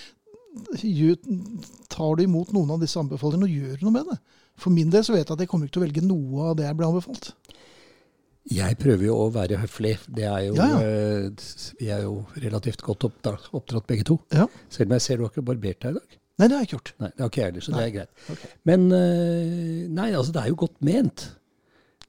[1.92, 4.18] Tar du imot noen av disse anbefalingene og gjør noe med det?
[4.62, 6.56] For min del så vet jeg at jeg kommer ikke til å velge noe av
[6.60, 7.32] det jeg ble anbefalt.
[8.56, 9.96] Jeg prøver jo å være høflig.
[10.16, 10.80] Det er jo, Ja, ja.
[10.86, 11.48] eh,
[11.82, 14.20] Vi er jo relativt godt oppdratt begge to.
[14.32, 14.46] Ja.
[14.70, 16.20] Selv om jeg ser du har ikke barbert deg i dag.
[16.36, 16.94] Nei, det har jeg ikke gjort.
[17.02, 18.24] Nei, det har ikke jeg heller, så det er greit.
[18.36, 18.50] Okay.
[18.70, 21.26] Men eh, Nei, altså, det er jo godt ment.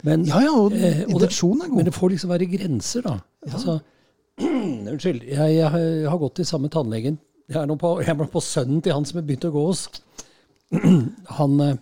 [0.05, 1.77] Men, Ja ja, og eh, og det- er god.
[1.77, 3.19] men det får liksom være grenser, da.
[3.53, 3.79] Altså,
[4.41, 7.19] unnskyld, jeg, jeg har- gått til samme tannlegen.
[7.49, 9.67] Jeg er nå på, jeg er på sønnen til han som har begynt å gå
[9.67, 9.89] hos.
[11.39, 11.77] Han eh,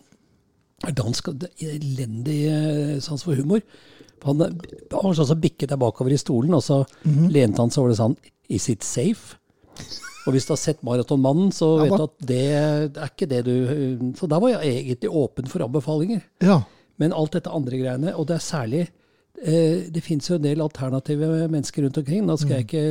[0.87, 3.63] er dansk og elendig eh, sans for humor.
[4.25, 4.53] Han, eh,
[4.93, 7.31] var sånn som bikket deg bakover i stolen, og så Mhm.
[7.33, 8.17] lente han seg over det sånn
[8.51, 9.37] Is it safe?
[10.27, 14.13] Og hvis du har sett Maratonmannen, så vet du at det, er ikke det du
[14.17, 16.23] Så da var jeg egentlig åpen for anbefalinger.
[16.43, 16.63] Ja.
[17.03, 20.63] Men alt dette andre greiene, og det er særlig eh, Det fins jo en del
[20.63, 22.29] alternative mennesker rundt omkring.
[22.29, 22.85] Da skal jeg ikke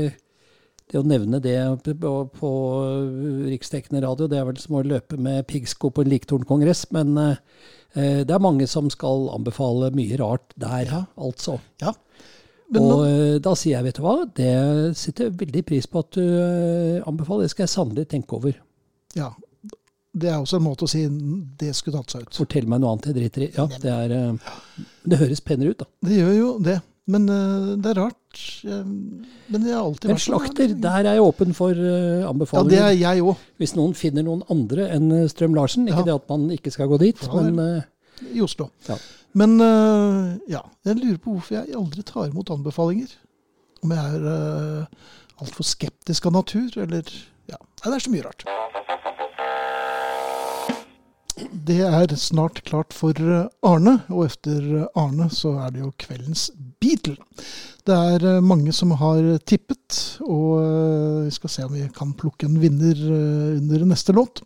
[0.91, 1.55] Det å nevne det
[2.01, 2.49] på, på
[3.47, 6.89] riksdekkende radio, det er vel som å løpe med piggsko på en liktornkongress.
[6.91, 7.39] Men eh,
[7.95, 11.59] eh, det er mange som skal anbefale mye rart der, altså.
[11.81, 11.95] ja.
[12.73, 14.51] Men og nå, eh, da sier jeg, vet du hva, det
[14.97, 17.45] setter veldig pris på at du eh, anbefaler.
[17.45, 18.61] Det skal jeg sannelig tenke over.
[19.17, 19.33] ja.
[20.13, 21.03] Det er også en måte å si
[21.57, 22.35] det skulle tatt seg ut.
[22.37, 23.51] Fortell meg noe annet jeg driter i.
[23.55, 24.51] Ja, det er eh,
[25.09, 25.87] Det høres penere ut, da.
[26.05, 26.75] Det gjør jo det.
[27.09, 28.43] Men eh, det er rart.
[28.63, 30.37] eh, men det har alltid vært sånn.
[30.37, 31.73] slakter, der er jeg åpen for
[32.29, 32.77] anbefalinger.
[32.77, 33.49] Ja, det er jeg også.
[33.63, 35.89] Hvis noen finner noen andre enn eh, Strøm-Larsen.
[35.89, 36.07] Ikke Ja.
[36.11, 38.69] det at man ikke skal gå dit, For men eh, I Oslo.
[38.87, 38.99] Ja.
[39.33, 43.17] Men eh, ja, jeg lurer på hvorfor jeg aldri tar imot anbefalinger.
[43.83, 44.87] Om jeg er
[45.41, 47.01] altfor skeptisk av natur, eller
[47.49, 47.57] Ja.
[47.83, 48.45] Det er så mye rart.
[51.33, 55.89] Det er snart klart for eh, Arne, og etter eh, Arne så er det jo
[55.97, 57.15] kveldens Beatle.
[57.87, 60.61] Det er eh, mange som har tippet, og
[61.25, 62.99] vi skal se om vi kan plukke en vinner
[63.57, 64.43] under neste låt.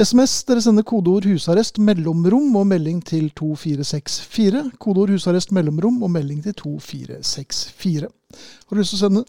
[0.00, 4.70] SMS, dere sender kodeord 'husarrest', mellomrom og melding til 2464.
[4.80, 8.08] Kodeord 'husarrest', mellomrom og melding til 2464.
[8.68, 9.24] Har du lyst til å sende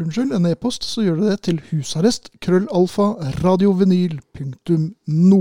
[0.00, 3.06] unnskyld, en e-post, så gjør du det til husarrest, krøllalfa,
[3.44, 5.40] radiovinyl.no.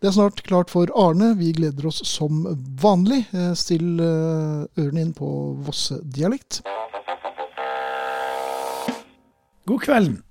[0.00, 1.34] Det er snart klart for Arne.
[1.36, 2.46] Vi gleder oss som
[2.80, 3.26] vanlig.
[3.36, 5.28] Eh, Still eh, ørene inn på
[5.66, 6.62] Vosse-dialekt.
[9.68, 10.22] God kvelden.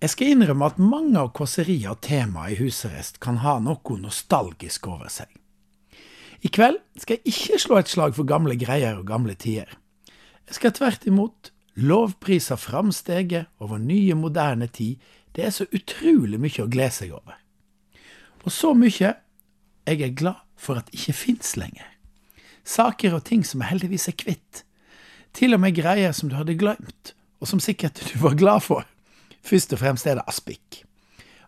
[0.00, 4.88] Jeg skal innrømme at mange av kåseriene og temaene i husarrest kan ha noe nostalgisk
[4.88, 5.28] over seg.
[6.44, 9.68] I kveld skal jeg ikke slå et slag for gamle greier og gamle tider.
[10.48, 14.96] Jeg skal tvert imot lovprise framsteget over nye, moderne tid.
[15.34, 17.36] Det er så utrolig mye å glede seg over.
[18.44, 19.14] Og så mye
[19.84, 21.86] jeg er glad for at ikke fins lenger.
[22.64, 24.64] Saker og ting som jeg heldigvis er kvitt.
[25.34, 28.86] Til og med greier som du hadde glemt, og som sikkert du var glad for.
[29.44, 30.84] Først og fremst er det aspikk.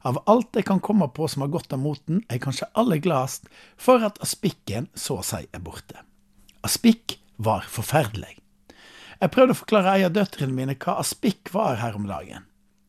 [0.07, 3.01] Av alt jeg kan komme på som har gått av moten, er jeg kanskje aller
[3.03, 3.49] gladest
[3.81, 6.03] for at aspikken så å si er borte.
[6.67, 8.37] Aspikk var forferdelig.
[9.21, 12.45] Jeg prøvde å forklare ei av døtrene mine hva aspikk var her om dagen.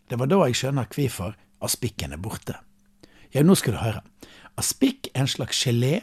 [0.07, 2.57] Det var da jeg skjønner hvorfor aspikken er borte.
[3.33, 4.03] Ja, nå skal du høre.
[4.59, 6.01] Aspikk er en slags gelé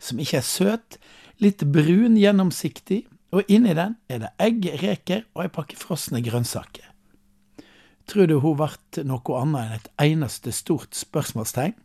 [0.00, 1.00] som ikke er søt,
[1.40, 3.04] litt brun, gjennomsiktig,
[3.36, 6.86] og inni den er det egg, reker og ei pakke frosne grønnsaker.
[8.10, 11.76] Tror du hun ble noe annet enn et eneste stort spørsmålstegn?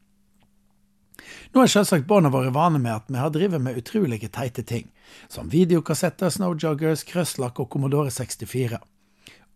[1.53, 4.89] Nå er selvsagt barna våre vane med at vi har drevet med utrolige teite ting,
[5.31, 8.79] som videokassetter, snowjoggers, krøsslakk og Commodore 64.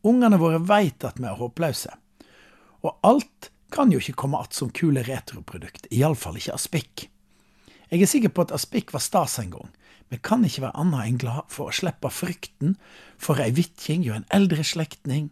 [0.10, 1.92] Ungene våre veit at vi er håpløse.
[2.86, 7.10] Og alt kan jo ikke komme att som kule retroprodukt, iallfall ikke Aspik.
[7.92, 9.70] Jeg er sikker på at Aspik var stas en gang,
[10.10, 12.78] men kan ikke være annet enn glad for å slippe frykten
[13.18, 15.30] for ei vitjing hjå en eldre slektning,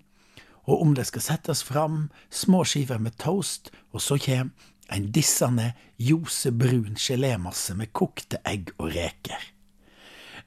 [0.68, 4.52] og om det skal settes fram små skiver med toast, og så kjem
[4.94, 9.57] en dissende, ljosebrun gelémasse med kokte egg og reker.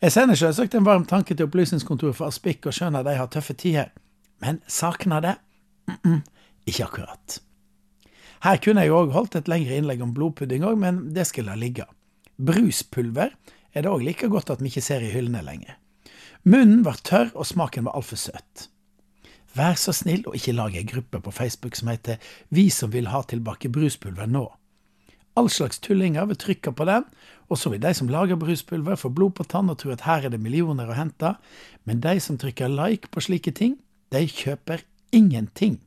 [0.01, 3.53] Jeg sender selvsagt en varm tanke til Opplysningskontoret for Aspik og skjønner de har tøffe
[3.53, 3.91] tider,
[4.41, 5.35] men savner det?
[5.89, 6.21] Mm -mm,
[6.67, 7.43] ikke akkurat.
[8.43, 11.55] Her kunne jeg òg holdt et lengre innlegg om blodpudding òg, men det skal la
[11.55, 11.85] ligge.
[12.39, 13.29] Bruspulver
[13.75, 15.77] er det òg like godt at vi ikke ser i hyllene lenger.
[16.45, 18.69] Munnen var tørr, og smaken var altfor søt.
[19.55, 22.17] Vær så snill og ikke lag ei gruppe på Facebook som heter
[22.51, 24.47] Vi som vil ha tilbake bruspulver nå.
[25.37, 27.05] All slags tullinger vil trykke på den,
[27.51, 30.27] og så vil de som lager bruspulver få blod på tann og tro at her
[30.27, 31.35] er det millioner å hente,
[31.85, 33.75] men de som trykker like på slike ting,
[34.15, 35.81] de kjøper ingenting.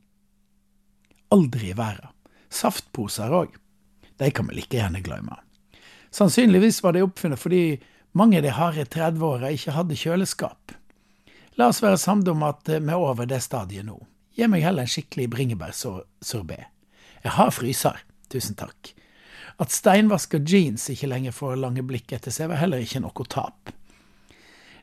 [1.31, 2.11] Aldri i verden.
[2.53, 3.55] Saftposer òg.
[4.19, 5.39] De kan vi like gjerne glemme.
[6.13, 7.63] Sannsynligvis var de oppfunnet fordi
[8.13, 10.75] mange av de harde 30-åra ikke hadde kjøleskap.
[11.57, 13.97] La oss være samde om at vi er over det stadiet nå.
[14.33, 16.59] Gi meg heller en skikkelig bringebærsorbé.
[17.23, 17.99] Jeg har fryser,
[18.29, 18.93] tusen takk.
[19.61, 23.73] At steinvaska jeans ikke lenger får lange blikk etter seg, var heller ikke noe tap.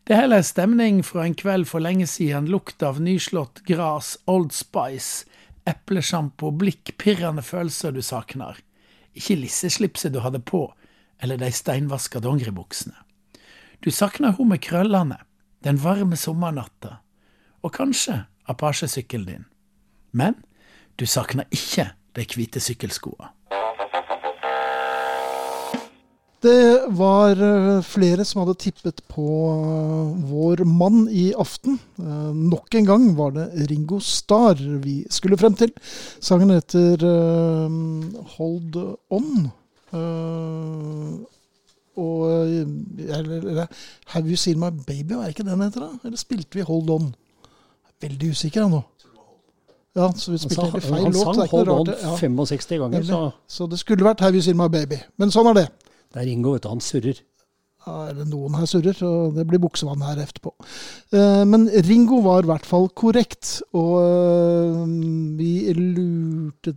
[0.06, 4.54] Det er heller stemning fra en kveld for lenge siden, lukt av nyslått gras, Old
[4.56, 5.26] Spice,
[5.68, 8.58] eplesjampo, blikk, pirrende følelser du savner.
[9.14, 10.64] Ikke lisseslipset du hadde på,
[11.20, 12.96] eller de steinvaska dongeribuksene.
[13.84, 15.20] Du savner hun med krøllene,
[15.64, 17.00] den varme sommernatta,
[17.62, 19.44] og kanskje Apache-sykkelen din.
[20.10, 20.40] Men
[20.96, 23.30] du savner ikke de hvite sykkelskoa.
[26.40, 31.76] Det var eh, flere som hadde tippet på eh, vår mann i aften.
[32.00, 35.72] Eh, Nok en gang var det Ringo Starr vi skulle frem til.
[36.20, 37.04] Sangen heter
[38.38, 38.78] Hold
[39.12, 39.50] On.
[42.00, 43.66] Og eller,
[44.14, 45.90] Have You Seen My Baby, er ikke den heter da?
[46.04, 47.10] Eller spilte vi Hold On?
[48.00, 48.80] Veldig usikker nå.
[49.98, 51.20] Ja, så vi Han, spilte altså, feil han låt.
[51.20, 52.16] sang det er Hold On ja.
[52.16, 55.02] 65 ganger, så Så det skulle vært Have You Seen My Baby.
[55.18, 55.68] Men sånn er det.
[56.12, 56.72] Det er Ringo, vet du.
[56.72, 57.20] Han surrer.
[57.80, 60.50] Ja, eller noen her surrer, så det blir buksevann her etterpå.
[61.16, 64.82] Eh, Men Ringo var i hvert fall korrekt, og eh,
[65.38, 66.74] vi lurte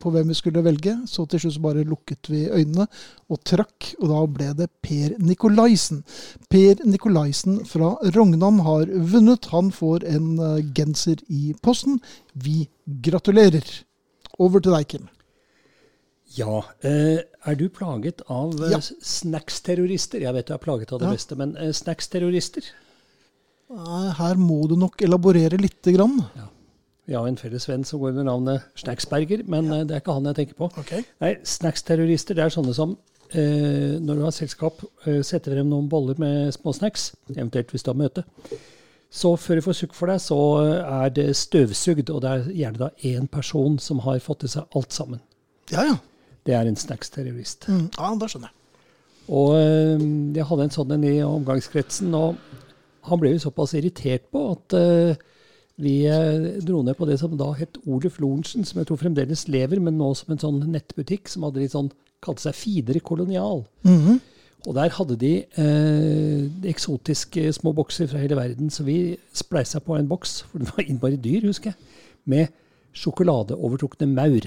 [0.00, 0.94] på hvem vi skulle velge.
[1.04, 2.86] Så til slutt bare lukket vi øynene
[3.28, 6.00] og trakk, og da ble det Per Nikolaisen.
[6.48, 9.50] Per Nikolaisen fra Rognan har vunnet.
[9.52, 12.00] Han får en eh, genser i posten.
[12.32, 12.70] Vi
[13.04, 13.68] gratulerer.
[14.40, 15.10] Over til deg, Kim.
[16.36, 16.62] Ja.
[16.86, 18.80] Eh, er du plaget av eh, Ja.
[18.80, 20.22] snacksterrorister?
[20.22, 21.12] Jeg vet du er plaget av det Ja.
[21.16, 22.62] beste, men eh, snacksterrorister?
[23.72, 26.18] Her må du nok elaborere lite grann.
[27.06, 29.78] Vi har en felles venn som går under navnet Snacksberger, men ja.
[29.84, 30.68] det er ikke han jeg tenker på.
[30.78, 31.04] Okay.
[31.20, 32.92] Nei, snacksterrorister det er sånne som
[33.32, 37.90] eh, når du har selskap, eh, setter frem noen boller med småsnacks, eventuelt hvis du
[37.90, 38.24] har møte.
[39.12, 40.38] Så før du får sukk for deg, så
[40.84, 44.64] er det støvsugd, og det er gjerne da én person som har fått i seg
[44.76, 45.20] alt sammen.
[45.72, 45.96] Ja, ja.
[46.46, 47.68] Det er en snacksterrorist.
[47.70, 48.58] Mm, ja, da skjønner jeg.
[49.32, 52.40] Og eh, jeg hadde en sånn en i omgangskretsen, og
[53.06, 55.20] han ble jo såpass irritert på at eh,
[55.82, 59.46] vi eh, dro ned på det som da het Oluf Lorentzen, som jeg tror fremdeles
[59.50, 63.64] lever, men nå som en sånn nettbutikk som hadde litt sånn, kalte seg Fidere Kolonial.
[63.86, 64.20] Mhm.
[64.62, 69.96] Og der hadde de eh, eksotiske små bokser fra hele verden, så vi spleisa på
[69.96, 71.96] en boks, for den var innmari dyr, husker jeg,
[72.30, 72.52] med
[72.94, 74.46] sjokoladeovertrukne maur.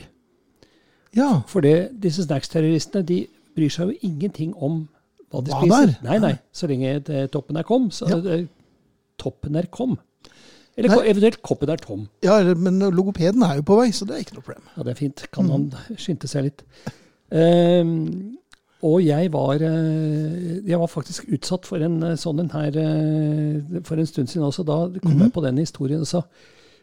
[1.16, 1.42] Ja.
[1.48, 3.22] For disse snacksterroristene de
[3.56, 4.82] bryr seg jo ingenting om
[5.32, 5.86] hva de Hva spiser.
[5.86, 6.10] der?
[6.10, 6.34] Nei, nei.
[6.54, 8.20] Så lenge det, toppen er kom, så Ja.
[8.20, 8.48] det,
[9.18, 9.98] toppen er kom.
[10.78, 11.06] Eller Nei.
[11.08, 12.10] eventuelt koppen er tom.
[12.22, 14.66] Ja, men logopeden er jo på vei, så det er ikke noe problem.
[14.76, 15.24] Ja, det er fint.
[15.32, 16.64] Kan han skynde seg litt.
[17.32, 18.36] Um,
[18.86, 23.80] og jeg var, eh, jeg var faktisk utsatt for en eh, sånn en her eh,
[23.88, 24.66] for en stund siden også.
[24.68, 26.22] Da kom jeg på den historien, og så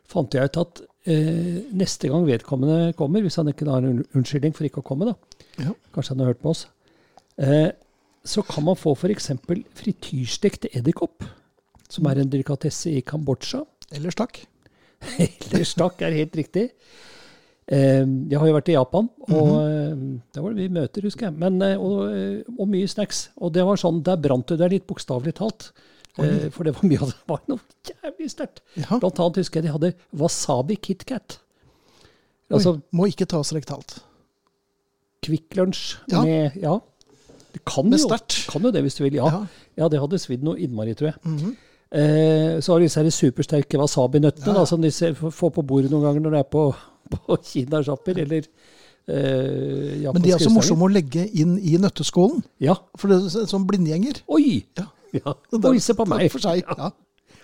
[0.09, 4.55] fant jeg ut at eh, neste gang vedkommende kommer, hvis han ikke har en unnskyldning
[4.55, 5.15] for ikke å komme, da,
[5.59, 5.73] Ja.
[5.95, 6.67] kanskje han har hørt på oss,
[7.39, 7.73] eh,
[8.25, 9.33] så kan man få f.eks.
[9.75, 11.25] frityrstekt edderkopp,
[11.91, 13.65] som er en delikatesse i Kambodsja.
[13.93, 14.45] Eller stakk.
[15.19, 16.71] Eller stakk er helt riktig.
[17.67, 19.97] Eh, Jeg har jo vært i Japan, og eh,
[20.33, 21.35] der var det mye møter, husker jeg.
[21.43, 23.27] Men, eh, og, eh, og mye snacks.
[23.43, 25.73] Og det var sånn, der brant det deg litt bokstavelig talt.
[26.19, 28.61] Eh, For det var mye av det var noe jævlig sterkt.
[28.77, 28.99] Ja.
[28.99, 31.39] Blant annet husker jeg de hadde wasabi KitKat.
[31.39, 34.01] Oi, Altså må ikke tas rektalt.
[35.25, 36.23] Kvikk Lunsj Ja.
[36.23, 36.79] med Ja.
[37.53, 38.09] Du kan Med jo,
[38.49, 39.15] kan jo det hvis du vil.
[39.15, 39.47] Ja, Ja.
[39.77, 41.17] ja det hadde svidd noe innmari, tror jeg.
[41.25, 41.57] Mhm.
[41.93, 45.91] Eh, så har du disse her supersterke wasabinøttene Ja, som de ser, får på bordet
[45.91, 46.75] noen ganger når de er på,
[47.11, 48.43] på kinasjapper eller
[49.09, 52.43] eh, Men de er så morsomme å legge inn i nøtteskålen.
[52.61, 52.75] Ja.
[52.97, 54.23] For det er så- sånn blindgjenger.
[54.29, 54.65] Oi!
[54.79, 54.87] Ja.
[55.13, 55.35] Ja.
[55.53, 56.29] Oi, på meg.
[56.33, 56.63] For seg.
[56.67, 56.91] Ja,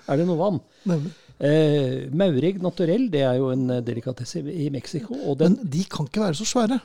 [0.09, 0.61] Er det noe vann?
[0.89, 1.11] nemlig.
[1.39, 5.15] Eh, Maurig naturell, det er jo en eh, delikatesse i Mexico.
[5.39, 6.81] Den, Men de kan ikke være så svære.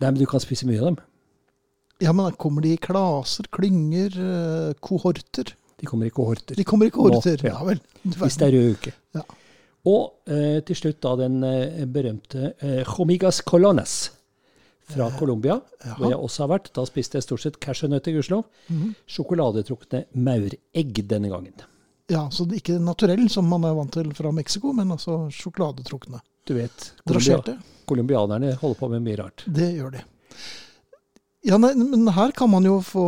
[0.00, 0.96] nei, men du kan spise mye av dem.
[2.00, 5.52] Ja, men da kommer de i klaser, klynger, eh, kohorter?
[5.80, 6.56] De kommer i kohorter.
[6.56, 7.36] De kommer i kohorter.
[7.42, 7.58] Nå, ja.
[7.58, 7.80] Ja vel.
[8.04, 8.92] Hvis det er rød uke.
[9.18, 9.22] Ja.
[9.90, 14.10] Og eh, til slutt da den eh, berømte eh, Jomigas Colones
[14.94, 15.96] fra Colombia, ja.
[15.98, 16.70] hvor jeg også har vært.
[16.76, 18.46] Da spiste jeg stort sett cashewnøtter, gudskjelov.
[18.68, 18.94] Mhm.
[19.16, 21.66] Sjokoladetrukne mauregg denne gangen.
[22.10, 25.28] Ja, så det er ikke naturell, som man er vant til fra Mexico, men altså
[25.30, 26.18] sjokoladetrukne.
[26.48, 29.44] Du vet, Colombia, colombianerne holder på med mye rart.
[29.46, 30.02] Det gjør de.
[31.46, 33.04] Ja, nei, men her kan man jo få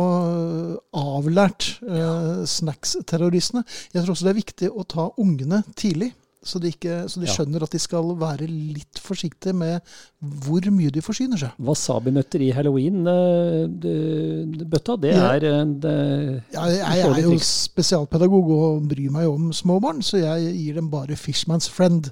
[0.97, 3.61] avlært eh, snacksterroristene.
[3.93, 6.13] Jeg tror også det er viktig å ta ungene tidlig,
[6.43, 7.31] så de, ikke, så de Ja.
[7.33, 9.79] skjønner at de skal være litt forsiktige med
[10.21, 11.49] hvor mye de forsyner seg.
[11.59, 15.31] Wasabinøtter i halloween-bøtta, det Ja.
[15.35, 20.01] er en det, Ja, jeg, jeg er jo spesialpedagog og bryr meg om små barn,
[20.01, 22.09] så jeg gir dem bare Fishman's Friend.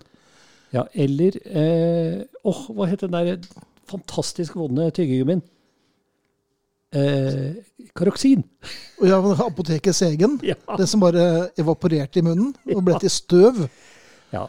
[0.73, 3.37] Ja, eller eh, Åh, hva het den der
[3.89, 5.41] fantastisk vonde tyggegummien?
[6.93, 7.53] Eh,
[7.95, 8.43] Karoksin.
[9.03, 10.39] Ja, apotekets egen.
[10.43, 10.53] Ja.
[10.77, 13.61] Det som bare evaporerte i munnen og ble til støv.
[14.33, 14.47] Ja.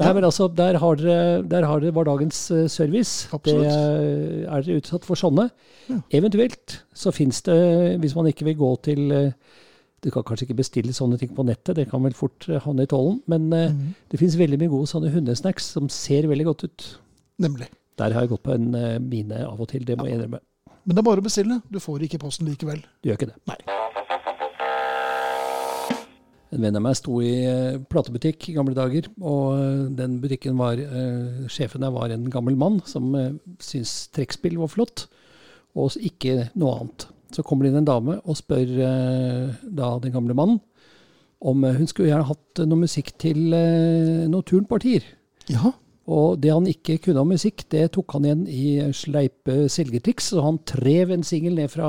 [0.00, 3.28] Nei, men altså, der har dere, der har dere var dagens eh, service.
[3.34, 3.66] Absolutt.
[3.66, 5.48] Det eh, er dere utsatt for sånne.
[5.90, 5.98] Ja.
[6.18, 7.58] Eventuelt så fins det,
[8.02, 9.58] hvis man ikke vil gå til eh,
[10.02, 12.90] Du kan kanskje ikke bestille sånne ting på nettet, det kan vel fort havne i
[12.90, 13.20] tollen.
[13.30, 13.92] Men mm -hmm.
[14.10, 16.98] det fins veldig mye gode sånne hundesnacks som ser veldig godt ut.
[17.38, 17.68] Nemlig.
[17.98, 18.70] Der har jeg gått på en
[19.08, 20.40] mine av og til, det må jeg innrømme.
[20.84, 21.62] Men det er bare å bestille.
[21.70, 22.82] Du får ikke posten likevel.
[23.02, 23.38] Du gjør ikke det.
[23.46, 23.56] Nei.
[26.52, 30.58] En venn av meg sto i eh, platebutikk i gamle dager, og eh, den butikken
[30.60, 33.08] var eh, Sjefen der var en gammel mann som
[33.56, 35.06] syntes trekkspill var flott,
[35.72, 37.06] og ikke noe annet.
[37.32, 38.74] Så kommer det inn en dame og spør
[39.64, 40.58] da den gamle mannen
[41.40, 45.06] om hun skulle gjerne hatt noe musikk til noen turnpartier.
[45.48, 45.72] Ja.
[46.12, 50.28] Og det han ikke kunne om musikk, det tok han igjen i sleipe selgertriks.
[50.36, 51.88] Og han trev en singel ned, fra,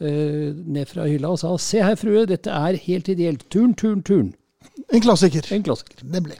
[0.00, 3.44] ned fra hylla og sa 'Se her, frue, dette er helt ideelt.
[3.50, 4.32] Turn, turn, turn'.
[4.92, 5.46] En klassiker.
[5.52, 6.04] En klassiker.
[6.04, 6.36] Nemlig.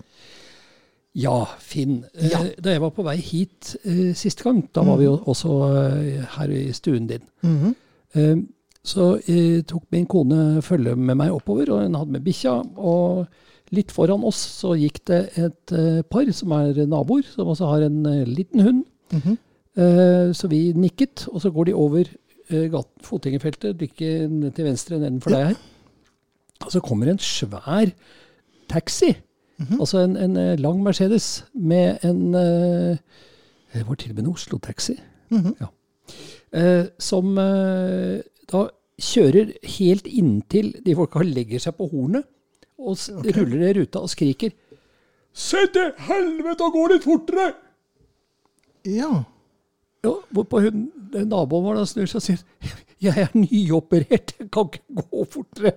[1.14, 2.04] Ja, Finn.
[2.14, 2.38] eh, Ja.
[2.64, 6.24] Da jeg var på vei hit uh, siste gang, da var vi jo også uh,
[6.38, 7.22] her i stuen din.
[7.42, 7.74] mm -hmm.
[8.20, 8.42] uh,
[8.84, 12.52] så eh, tok min kone følge med meg oppover, og hun hadde med bikkja.
[12.76, 13.26] Og
[13.70, 17.86] litt foran oss så gikk det et eh, par som er naboer, som også har
[17.86, 18.84] en eh, liten hund.
[19.12, 19.38] Mhm.
[19.76, 24.98] Eh, så vi nikket, og så går de over eh, fotgjengerfeltet, like ned til venstre
[25.00, 25.62] nedenfor deg her.
[26.64, 27.92] Og så kommer en svær
[28.68, 29.14] taxi.
[29.78, 32.96] Altså en, en eh, lang Mercedes med en eh,
[33.74, 34.96] Det var til og med en Oslo-taxi.
[35.30, 35.54] Mhm.
[35.60, 35.66] ja.
[36.52, 38.66] eh, som eh, da
[39.00, 42.26] kjører helt inntil de folka legger seg på hornet,
[42.78, 44.52] og s ruller ned ruta og skriker
[45.34, 47.48] Se til helvete og gå litt fortere!
[48.86, 49.24] Ja.
[50.04, 50.84] Ja, hvorpå hun,
[51.24, 55.74] naboen vår snur seg og sier jeg er nyoperert, jeg kan ikke gå fortere.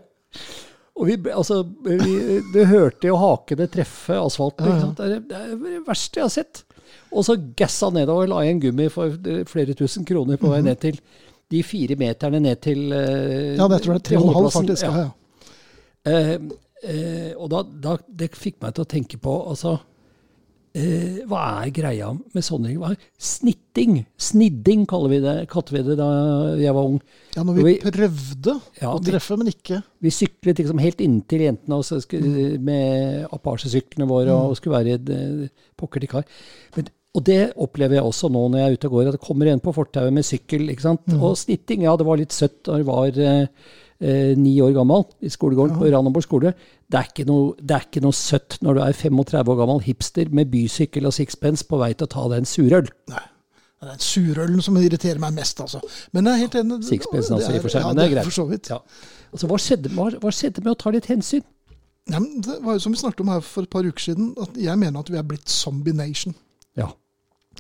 [0.98, 4.70] Og vi, altså, vi, Du hørte jo hakene treffe asfalten.
[4.70, 4.90] Ja, ja.
[4.98, 6.64] Det, er, det er det verste jeg har sett.
[7.12, 9.14] Og så gassa nedover, la igjen en gummi for
[9.50, 11.00] flere tusen kroner på vei ned til
[11.52, 14.50] de fire meterne ned til uh, ja, det tror jeg er tre og en halv
[14.52, 14.88] faktisk.
[14.88, 15.06] Ja,
[16.08, 16.34] uh,
[16.84, 19.78] eh, og da, da, det fikk meg til å tenke på altså,
[20.78, 22.98] eh, hva er greia med sånne ting?
[23.18, 23.96] Snitting.
[24.22, 26.08] Snidding kaller vi det, kalte vi det da
[26.62, 27.00] jeg var ung.
[27.36, 31.42] Ja, når vi, Vi- prøvde Ja, å treffe, men ikke Vi syklet liksom helt inntil
[31.48, 36.24] jentene og så skulle, med Apache-syklene våre og skulle være i eh, pokker til kar.
[36.78, 39.26] Men, og det opplever jeg også nå når jeg er ute og går, at det
[39.26, 40.70] kommer en på fortauet med sykkel.
[40.70, 41.02] ikke sant?
[41.18, 43.10] Og snitting, ja, det var litt søtt og det var
[44.02, 46.54] eh, ni år gammel i skolegården på Randaborg skole.
[46.88, 49.82] Det er, ikke noe, det er ikke noe søtt når du er 35 år gammel
[49.86, 52.94] hipster med bysykkel og sixpence på vei til å ta deg en surøl.
[53.14, 53.26] Nei.
[53.78, 55.84] Det er surølen som irriterer meg mest, altså.
[56.16, 56.80] Men jeg er helt enig.
[56.88, 58.26] Sixpence altså, i og for seg, ja, men det er greit.
[58.26, 58.72] For så vidt.
[58.74, 58.80] Ja.
[59.30, 61.46] Altså, hva, skjedde, hva, hva skjedde med å ta litt hensyn?
[62.08, 64.32] Ja, men det var jo som vi snakket om her for et par uker siden,
[64.42, 66.34] at jeg mener at vi er blitt zombie nation.
[66.80, 66.90] Ja.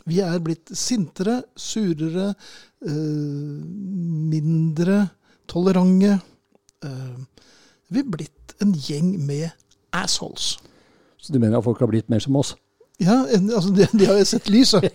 [0.07, 2.31] Vi er blitt sintere, surere,
[2.87, 3.61] øh,
[4.33, 4.99] mindre
[5.49, 6.19] tolerante.
[6.85, 7.43] Eh,
[7.93, 9.49] vi er blitt en gjeng med
[9.95, 10.55] assholes.
[11.17, 12.55] Så du mener at folk har blitt mer som oss?
[13.01, 14.87] Ja, altså, de, de har jo sett lyset.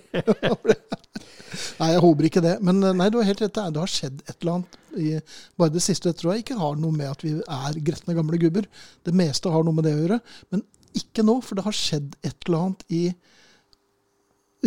[1.80, 2.56] nei, jeg håper ikke det.
[2.64, 3.54] Men eh, nei, du har helt rett.
[3.54, 4.78] Det Det har skjedd et eller annet.
[4.92, 5.10] I,
[5.56, 8.66] bare det siste tror jeg ikke har noe med at vi er gretne gamle gubber.
[9.06, 10.18] Det meste har noe med det å gjøre.
[10.52, 10.64] Men
[10.98, 13.04] ikke nå, for det har skjedd et eller annet i,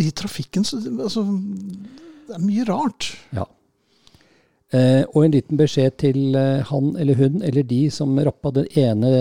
[0.01, 0.65] i trafikken.
[0.65, 1.25] Så, altså,
[2.25, 3.11] det er mye rart.
[3.35, 3.45] Ja.
[4.73, 8.65] Eh, og en liten beskjed til eh, han eller hun eller de som rappa den
[8.73, 9.11] ene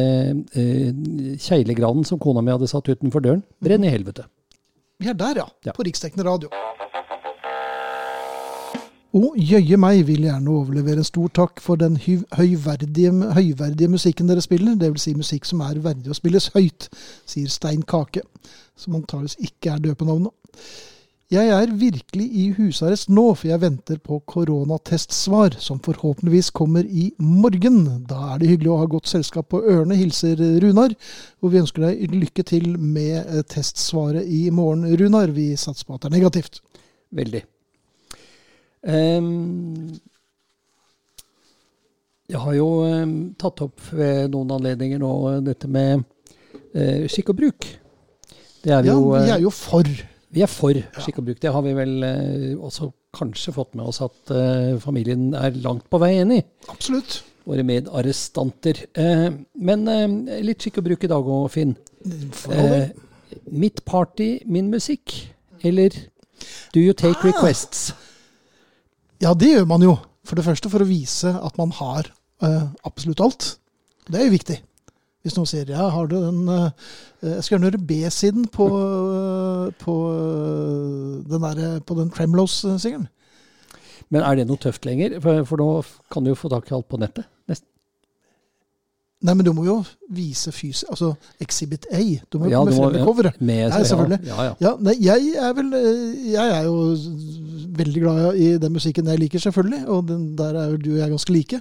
[0.57, 0.89] eh,
[1.37, 3.43] kjeglegranen som kona mi hadde satt utenfor døren.
[3.61, 4.25] Brenn i helvete.
[5.03, 5.49] Vi er der, ja.
[5.67, 5.75] Ja.
[5.77, 6.49] På riksdekkende radio.
[9.15, 14.43] Og jøye meg vil gjerne overlevere en stor takk for den høyverdige, høyverdige musikken dere
[14.43, 14.75] spiller.
[14.81, 16.89] Det vil si musikk som er verdig å spilles høyt,
[17.29, 18.25] sier Stein Kake,
[18.75, 20.35] som antakeligvis ikke er døpenavnet.
[21.35, 27.09] Jeg er virkelig i husarrest nå, for jeg venter på koronatestsvar, som forhåpentligvis kommer i
[27.19, 27.81] morgen.
[28.07, 30.95] Da er det hyggelig å ha godt selskap på ørene, hilser Runar.
[31.43, 35.35] Og vi ønsker deg lykke til med eh, testsvaret i morgen, Runar.
[35.35, 36.63] Vi satser på at det er negativt.
[37.15, 37.45] Veldig.
[38.85, 39.95] Um
[42.25, 46.07] jeg har jo ehm, tatt opp ved noen anledninger nå eh, dette med
[46.73, 47.67] eh, skikk og bruk.
[48.65, 49.91] Det er vi Ja, jo vi eh, er jo for.
[50.35, 50.75] Vi er for
[51.05, 51.39] skikk og bruk.
[51.43, 55.87] Det har vi vel eh, også kanskje fått med oss at eh, familien er langt
[55.93, 56.45] på vei enig i.
[56.73, 57.21] Absolutt.
[57.47, 58.81] Våre medarrestanter.
[58.99, 59.29] Eh,
[59.69, 61.77] men eh, litt skikk og bruk i dag òg, Finn.
[63.51, 65.15] Mitt party, min musikk.
[65.65, 65.95] Eller
[66.75, 67.29] do you take Ah.
[67.31, 67.93] requests?
[69.23, 69.95] Ja, det gjør man jo.
[70.27, 72.11] For det første for å vise at man har
[72.85, 73.47] absolutt alt.
[74.11, 74.57] Det er jo viktig.
[75.25, 76.89] Hvis noen sier ja, har du den eh,
[77.25, 83.09] Jeg skal gjerne høre B-siden på, eh, på eh, den der, på den Tremlos-singelen.
[84.13, 85.17] Men er det noe tøft lenger?
[85.25, 85.71] For, for nå
[86.13, 87.25] kan du jo få tak i alt på nettet.
[87.49, 87.74] Nesten.
[89.25, 89.75] Nei, men du må jo
[90.13, 92.01] vise fysisk Altså Exhibit A.
[92.29, 93.39] Du må jo Ja, komme frem med coveret.
[93.41, 94.19] Med, Nei, selvfølgelig.
[94.29, 94.55] Ja, ja, ja.
[94.67, 95.71] Ja, nei, jeg er vel
[96.35, 96.75] Jeg er jo
[97.79, 99.81] veldig glad i den musikken jeg liker, selvfølgelig.
[99.89, 101.61] Og den der er jo du og jeg ganske like.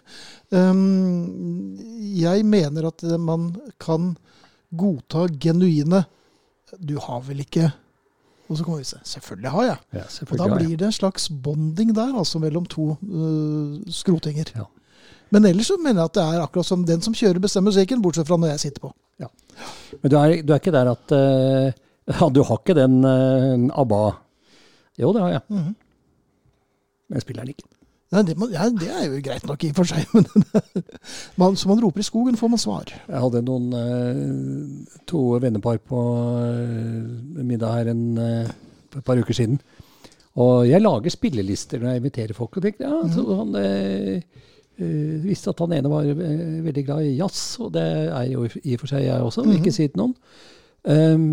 [0.52, 1.78] Um,
[2.20, 4.16] jeg mener at man kan
[4.78, 6.04] godta genuine
[6.82, 7.72] Du har vel ikke
[8.50, 9.00] Og så kommer vi se.
[9.08, 9.78] Selvfølgelig har jeg.
[9.94, 10.42] ja Og da selvfølgelig.
[10.50, 10.68] har jeg.
[10.68, 14.52] blir det en slags bonding der, altså mellom to uh, skrotinger.
[14.56, 14.68] Ja.
[15.34, 18.02] Men ellers så mener jeg at det er akkurat som den som kjører, bestemmer musikken,
[18.04, 18.94] bortsett fra når jeg sitter på.
[20.02, 21.70] Men du er, du er ikke der at uh,
[22.10, 24.02] ja, Du har ikke den uh, ABBA
[25.02, 25.46] Jo, det har jeg.
[25.50, 25.72] Mhm.
[27.10, 27.70] Men jeg spiller den ikke.
[28.14, 30.84] Nei, det, må, ja, det er jo greit nok i og for seg, men
[31.42, 32.92] man, som man roper i skogen, får man svar.
[32.94, 36.02] Jeg hadde noen uh, to vennepar på
[37.42, 39.58] middag her en, et par uker siden.
[40.46, 42.58] Og jeg lager spillelister når jeg inviterer folk.
[42.58, 43.58] Og tenkte, ja, så han
[44.80, 48.40] eh, visste at han ene var eh, veldig glad i jazz, og det er jo
[48.46, 50.16] i og for seg jeg også, vil ikke si til noen.
[50.84, 51.26] Um,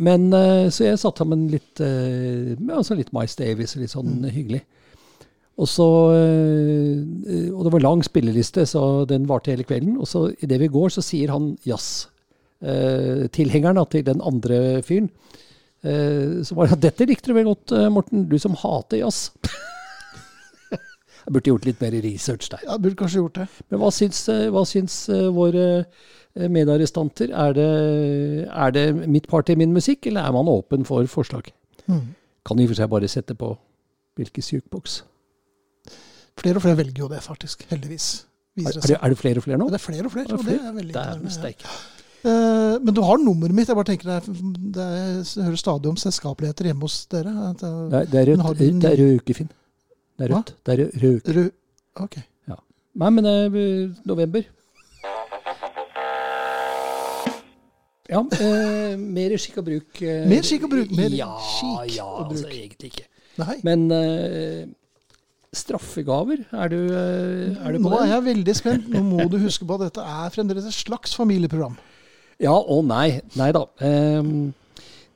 [0.00, 4.62] men uh, Så jeg satte sammen litt, uh, altså litt Mice Davis, litt sånn hyggelig.
[5.56, 9.96] Og så, og det var lang spilleliste, så den varte hele kvelden.
[9.96, 15.08] Og så idet vi går, så sier han jazz-tilhengeren til den andre fyren
[15.80, 19.32] Så var det at dette likte du vel godt, Morten, du som hater jazz.
[21.26, 22.60] Jeg burde gjort litt mer research der.
[22.62, 23.46] Jeg burde kanskje gjort det.
[23.70, 27.32] Men hva syns, eh, hva syns eh, våre eh, medarrestanter?
[27.34, 27.66] Er det,
[28.46, 31.50] er det mitt party, min musikk, eller er man åpen for forslag?
[31.90, 32.14] Mm.
[32.46, 33.50] Kan i og for seg bare sette på
[34.20, 35.00] Wilkes jukebox.
[36.38, 37.66] Flere og flere velger jo det, faktisk.
[37.72, 38.08] Heldigvis.
[38.56, 39.66] Er, er, det er det flere og flere nå?
[39.66, 40.94] Ja, det er flere og flere, og det er veldig
[41.42, 41.66] det.
[42.26, 43.68] Eh, men du har nummeret mitt.
[43.68, 44.40] Jeg bare tenker det er,
[44.78, 47.34] det er, hører stadig om selskapeligheter hjemme hos dere.
[47.50, 49.50] At det, Det er, det er Rød den
[50.16, 50.50] Det er rødt.
[50.50, 50.64] er Hva?
[50.64, 51.34] Det er rø- røk.
[51.36, 51.50] Rød
[52.06, 52.16] Ok.
[52.96, 54.44] Nei, men det er eh, november.
[58.08, 60.00] Ja, eh, mer skikk og bruk.
[60.00, 62.36] Eh, Mer skikk og bruk, mer ja, skikk ja, og bruk.
[62.38, 63.06] Altså, egentlig ikke.
[63.42, 63.56] Nei.
[63.66, 64.62] Men eh,
[65.56, 68.86] straffegaver, er du, eh, er du på Nå er jeg veldig spent.
[68.94, 71.76] Nå må du huske på at dette er fremdeles et slags familieprogram.
[72.40, 73.18] Ja og nei.
[73.36, 73.64] Nei da.
[73.84, 74.52] Ehm,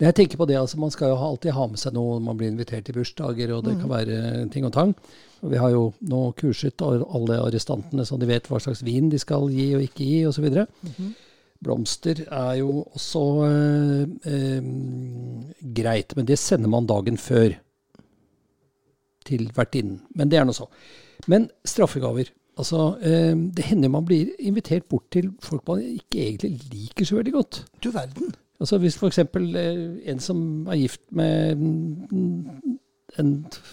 [0.00, 2.22] når jeg tenker på det, altså Man skal jo alltid ha med seg noe når
[2.24, 3.80] man blir invitert til bursdager, og det Mm.
[3.80, 4.94] kan være ting og tang.
[5.42, 9.18] Og Vi har jo nå kurset alle arrestantene så de vet hva slags vin de
[9.18, 10.48] skal gi og ikke gi, osv.
[10.82, 11.14] Mhm.
[11.62, 14.62] Blomster er jo også eh, eh,
[15.74, 17.52] greit, men det sender man dagen før
[19.26, 20.00] til vertinnen.
[20.16, 20.66] Men det er nå så.
[21.28, 22.30] Men straffegaver.
[22.58, 27.16] Altså, eh, Det hender man blir invitert bort til folk man ikke egentlig liker så
[27.20, 27.64] veldig godt.
[27.82, 28.34] Du verden.
[28.60, 29.18] Altså Hvis f.eks.
[29.18, 31.62] Eh, en som er gift med
[33.18, 33.30] en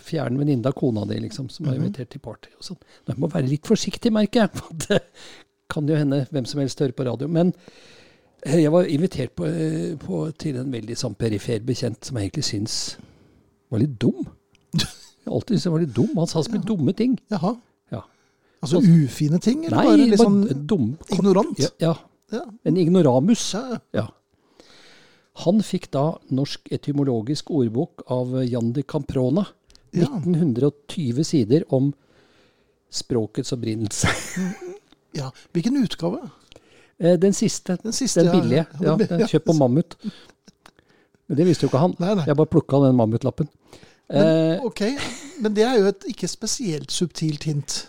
[0.07, 2.79] fjern venninne av kona di, liksom, som er invitert til party og sånn.
[3.05, 4.53] Nå må jeg være litt forsiktig, merker jeg.
[4.57, 5.01] for Det
[5.69, 7.29] kan jo hende hvem som helst hører på radio.
[7.31, 7.51] Men
[8.45, 12.29] eh, jeg var invitert på, eh, på, til en veldig sånn perifer bekjent som jeg
[12.29, 12.81] egentlig syns
[13.67, 14.23] var litt dum.
[14.77, 16.11] Jeg alltid syntes han var litt dum.
[16.15, 17.17] Han sa så mye dumme ting.
[17.33, 17.57] Jaha.
[17.91, 18.05] Ja.
[18.63, 20.93] Altså ufine ting, eller Nei, bare litt sånn dum.
[21.11, 21.59] ignorant?
[21.59, 21.97] Ja, ja.
[22.31, 22.45] Ja.
[22.67, 23.43] En ignoramus.
[23.95, 24.07] Ja.
[25.37, 25.43] Ja.
[25.45, 29.45] Han fikk da Norsk etymologisk ordbok av Jan de Camprona.
[29.93, 30.07] Ja.
[30.17, 31.93] 1920 sider om
[32.89, 34.09] språkets opprinnelse.
[35.19, 35.31] ja.
[35.53, 36.23] Hvilken utgave?
[36.97, 38.65] Eh, Den siste, Den siste, den billige.
[38.81, 39.95] Ja, den kjøpt på Mammut.
[41.27, 41.93] Men det visste jo ikke han.
[41.99, 42.25] Nei, nei.
[42.27, 43.49] Jeg bare plukka den Mammutlappen.
[44.09, 44.81] Eh, Men, ok,
[45.43, 47.81] men det er jo et ikke spesielt subtilt hint.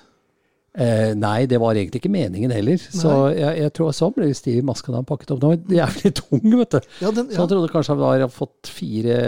[0.78, 2.78] Eh, nei, det var egentlig ikke meningen heller.
[2.78, 5.42] Så jeg, jeg tror sånn ble stiv i maska da han pakket opp.
[5.42, 6.88] Den var jævlig tung, vet du.
[7.02, 9.18] Ja, den, Så han trodde kanskje han hadde fått fire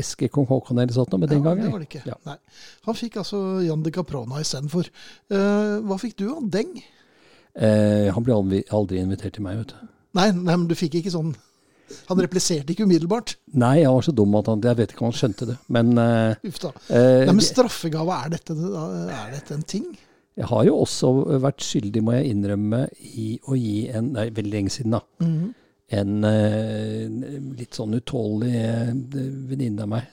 [0.00, 2.04] esker kong Haakon eller sånt, men den ja, gangen det var det ikke.
[2.08, 2.16] Ja.
[2.30, 2.38] Nei.
[2.88, 4.88] Han fikk altså Jan de Caprona istedenfor.
[5.32, 6.48] Uh, hva fikk du, han?
[6.52, 6.72] Deng?
[7.58, 9.88] Eh, han ble aldri, aldri invitert til meg, vet du.
[10.18, 11.32] Nei, nei, men du fikk ikke sånn
[12.08, 13.32] Han repliserte ikke umiddelbart.
[13.58, 15.56] Nei, jeg var så dum at han, jeg vet ikke om han skjønte det.
[15.74, 16.70] Men uh, Uff da.
[16.86, 19.88] eh, Nei, men straffegave, er dette, er dette en ting?
[20.38, 21.10] Jeg har jo også
[21.42, 22.84] vært skyldig, må jeg innrømme,
[23.18, 25.02] i å gi en Nei, veldig lenge siden, da.
[25.24, 25.48] Mhm.
[25.90, 27.08] En eh,
[27.58, 28.92] litt sånn utålelig eh,
[29.50, 30.04] venninne av meg.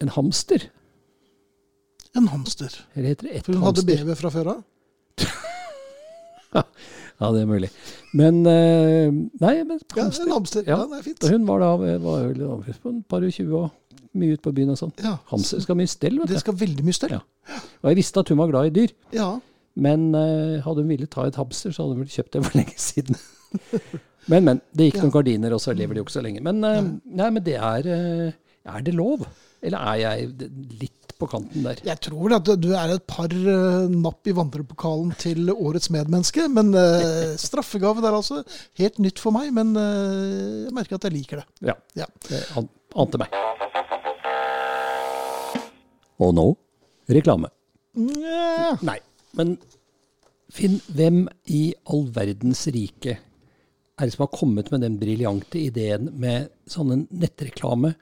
[0.00, 0.68] En hamster.
[2.14, 2.76] En hamster.
[2.94, 4.04] Eller heter det ett For hun hadde hamster?
[4.06, 4.60] baby fra før av?
[7.20, 7.68] Ja, det er mulig.
[8.16, 9.10] Men eh,
[9.42, 9.98] Nei, men hamster.
[10.00, 10.62] Ja, en hamster.
[10.64, 10.78] Ja.
[10.80, 11.26] Ja, det er fint.
[11.34, 11.68] Hun var da
[12.00, 12.40] var vel
[12.80, 14.92] på et par og tjue og mye ut på byen og sånn.
[15.04, 15.16] Ja.
[15.30, 17.14] Hamster skal mye stell, vet Det skal veldig mye stell.
[17.14, 17.60] Ja.
[17.82, 18.94] Og jeg visste at hun var glad i dyr.
[19.14, 19.32] Ja.
[19.80, 22.56] Men uh, hadde hun villet ta et hamster, så hadde hun vel kjøpt det for
[22.60, 23.20] lenge siden.
[24.32, 24.62] men, men.
[24.74, 26.42] Det gikk noen gardiner, og så lever de jo ikke så lenge.
[26.46, 26.80] Men, uh,
[27.20, 29.28] nei, men det er uh, Er det lov?
[29.60, 30.50] Eller er jeg
[30.80, 31.82] litt på kanten der?
[31.84, 36.46] Jeg tror at du er et par napp i vandrepokalen til årets medmenneske.
[36.48, 36.72] Men
[37.44, 38.40] straffegave der altså.
[38.80, 41.68] Helt nytt for meg, men jeg merker at jeg liker det.
[41.72, 41.76] Ja.
[42.06, 42.08] Ja.
[42.24, 43.36] Det an ante meg.
[46.20, 46.46] Og nå
[47.10, 47.50] reklame.
[47.98, 48.76] Nja.
[48.86, 48.98] Nei,
[49.38, 49.56] men
[50.50, 53.16] Finn, hvem i all verdens rike
[54.00, 57.92] er det som har kommet med den briljante ideen med sånn nettreklame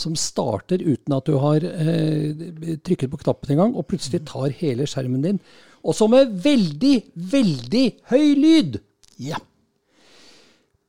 [0.00, 4.86] som starter uten at du har eh, trykket på knappen engang, og plutselig tar hele
[4.88, 5.40] skjermen din,
[5.82, 6.94] og så med veldig,
[7.32, 8.78] veldig høy lyd!
[9.20, 9.40] Ja.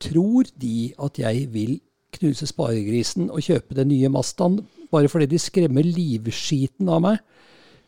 [0.02, 1.80] Tror de at jeg vil
[2.16, 4.62] knuse sparegrisen og kjøpe den nye Mazdaen
[4.92, 7.20] bare fordi de skremmer livskiten av meg?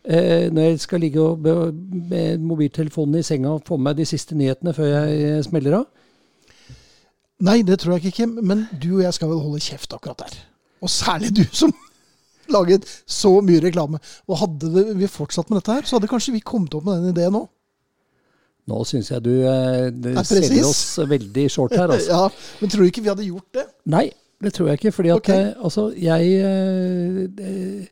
[0.05, 4.09] Eh, når jeg skal ligge og, med mobiltelefonen i senga og få med meg de
[4.09, 5.86] siste nyhetene før jeg eh, smeller av?
[7.44, 10.36] Nei, det tror jeg ikke, men du og jeg skal vel holde kjeft akkurat der.
[10.84, 11.72] Og særlig du som
[12.55, 14.00] laget så mye reklame.
[14.28, 17.00] Og hadde det, vi fortsatt med dette her, så hadde kanskje vi kommet opp med
[17.00, 17.46] den ideen nå.
[18.68, 22.12] Nå syns jeg du eh, Er selger oss veldig short her, altså.
[22.16, 23.64] Ja, Men tror du ikke vi hadde gjort det?
[23.92, 24.07] Nei,
[24.45, 24.92] det tror jeg ikke.
[24.92, 25.34] Fordi at okay.
[25.34, 27.90] jeg, altså, jeg eh, eh,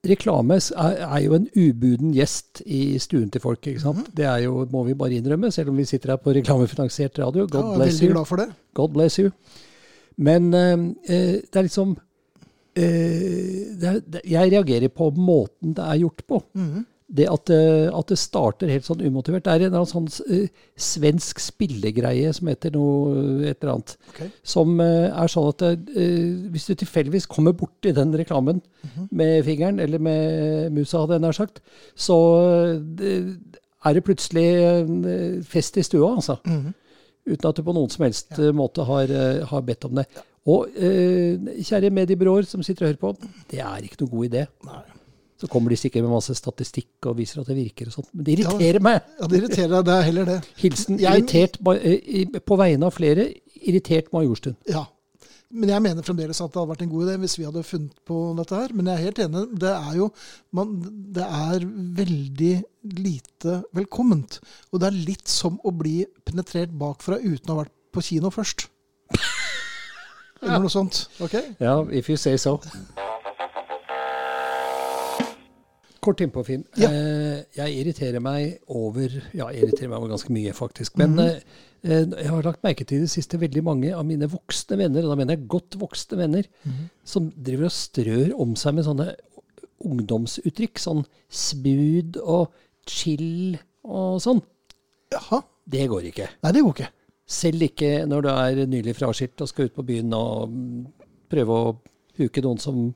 [0.00, 3.66] Reklame er, er jo en ubuden gjest i stuen til folk.
[3.66, 3.98] ikke sant?
[3.98, 4.14] Mhm.
[4.16, 7.46] Det er jo, må vi bare innrømme, selv om vi sitter her på reklamefinansiert radio.
[7.46, 8.12] God ja, bless you.
[8.12, 8.48] glad for det.
[8.74, 9.30] God bless you.
[10.16, 11.96] Men eh, eh, det er liksom
[12.76, 16.42] eh, det er, det, Jeg reagerer på måten det er gjort på.
[16.54, 16.86] Mhm.
[17.10, 19.42] Det at, eh, at det starter helt sånn umotivert.
[19.42, 23.96] Det er en eller annen sånn uh, svensk spillegreie som heter noe et eller annet.
[24.12, 24.28] Okay.
[24.46, 25.74] Som uh, er sånn at uh,
[26.54, 29.08] hvis du tilfeldigvis kommer borti den reklamen Mhm.
[29.12, 31.60] med fingeren, eller med musa, hadde jeg nær sagt,
[31.94, 32.16] så
[32.96, 33.26] eh,
[33.84, 36.38] er det plutselig eh, fest i stua, altså.
[36.46, 36.72] Mhm.
[37.30, 38.52] Uten at du på noen som helst ja.
[38.56, 40.06] måte har, eh, har bedt om det.
[40.48, 43.12] Og eh, kjære mediebyråer som sitter og hører på,
[43.52, 44.46] det er ikke noe god idé.
[44.64, 44.80] Nei.
[45.40, 48.10] Så kommer de sikkert med masse statistikk og viser at det virker og sånt.
[48.12, 49.00] Men det irriterer meg!
[49.20, 50.38] Ja, Det irriterer deg, det er heller det.
[50.60, 53.24] Hilsen Jeg- irritert eh, på vegne av flere,
[53.64, 54.56] irritert majorstund.
[54.68, 54.84] Ja.
[55.50, 57.96] Men jeg mener fremdeles at det hadde vært en god idé hvis vi hadde funnet
[58.06, 58.70] på dette her.
[58.76, 59.40] Men jeg er helt enig.
[59.64, 60.10] Det er jo
[60.54, 60.76] man,
[61.16, 61.64] Det er
[61.98, 62.52] veldig
[63.00, 64.38] lite velkomment.
[64.70, 68.30] Og det er litt som å bli penetrert bakfra uten å ha vært på kino
[68.30, 68.68] først.
[70.42, 71.08] Eller noe sånt.
[71.20, 71.34] Ok?
[71.58, 72.60] Ja, if you say so.
[76.00, 76.62] Kort innpå, Finn.
[76.80, 76.88] Ja.
[76.88, 80.96] Eh, jeg irriterer meg over Ja, jeg irriterer meg over ganske mye, faktisk.
[81.00, 81.42] Men eh,
[81.84, 85.04] eh, jeg har lagt merke til i det siste veldig mange av mine voksne venner,
[85.04, 86.48] og da mener jeg godt voksne venner,
[87.04, 89.10] som driver og strør om seg med sånne
[89.90, 90.80] ungdomsuttrykk.
[90.80, 92.56] Sånn smooth og
[92.88, 94.40] chill og sånn.
[95.12, 95.44] Jaha.
[95.70, 96.26] Det går ikke.
[96.42, 96.90] Nei, det går ikke.
[97.30, 100.80] Selv ikke når du er nylig fraskilt og skal ut på byen og mm,
[101.30, 101.74] prøve å
[102.18, 102.88] huke noen som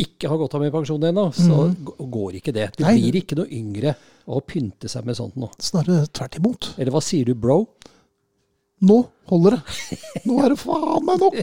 [0.00, 1.90] ikke har gått av med pensjon ennå, så mm.
[2.10, 2.70] går ikke det.
[2.78, 2.96] Du Nei.
[2.98, 3.94] blir ikke noe yngre
[4.26, 5.50] av å pynte seg med sånt nå.
[5.62, 6.72] Snarere tvert imot.
[6.78, 7.60] Eller hva sier du, bro?
[8.84, 8.98] Nå
[9.30, 9.98] holder det.
[10.26, 11.38] Nå er det faen meg nok.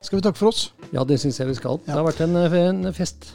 [0.00, 0.66] Skal vi takke for oss?
[0.90, 1.78] Ja, det syns jeg vi skal.
[1.86, 3.30] Det har vært en, eh, en fest.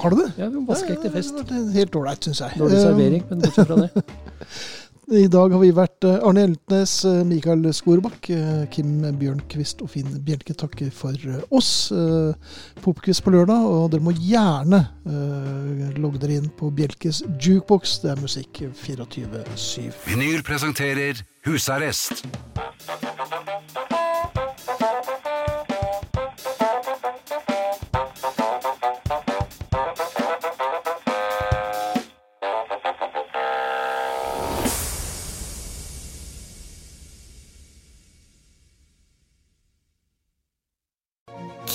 [0.00, 0.30] Har du det?
[0.40, 1.36] Ja, en vaskeekte fest.
[1.36, 2.56] Det har vært helt ålreit, syns jeg.
[2.58, 3.90] Dårlig servering, men bortsett fra det.
[5.10, 9.90] I dag har vi vært eh, Arne Hjeltnes, eh, Mikael Skorbakk, eh, Kim Bjørnquist og
[9.90, 11.18] Finn Bjelke takker for
[11.50, 11.90] oss.
[12.84, 14.84] Popquiz på lørdag, og dere må gjerne
[15.98, 17.98] logge dere inn på Bjelkes jukebox.
[18.04, 19.90] Det er musikk 24-7.
[20.06, 22.22] Vinyl presenterer Husarrest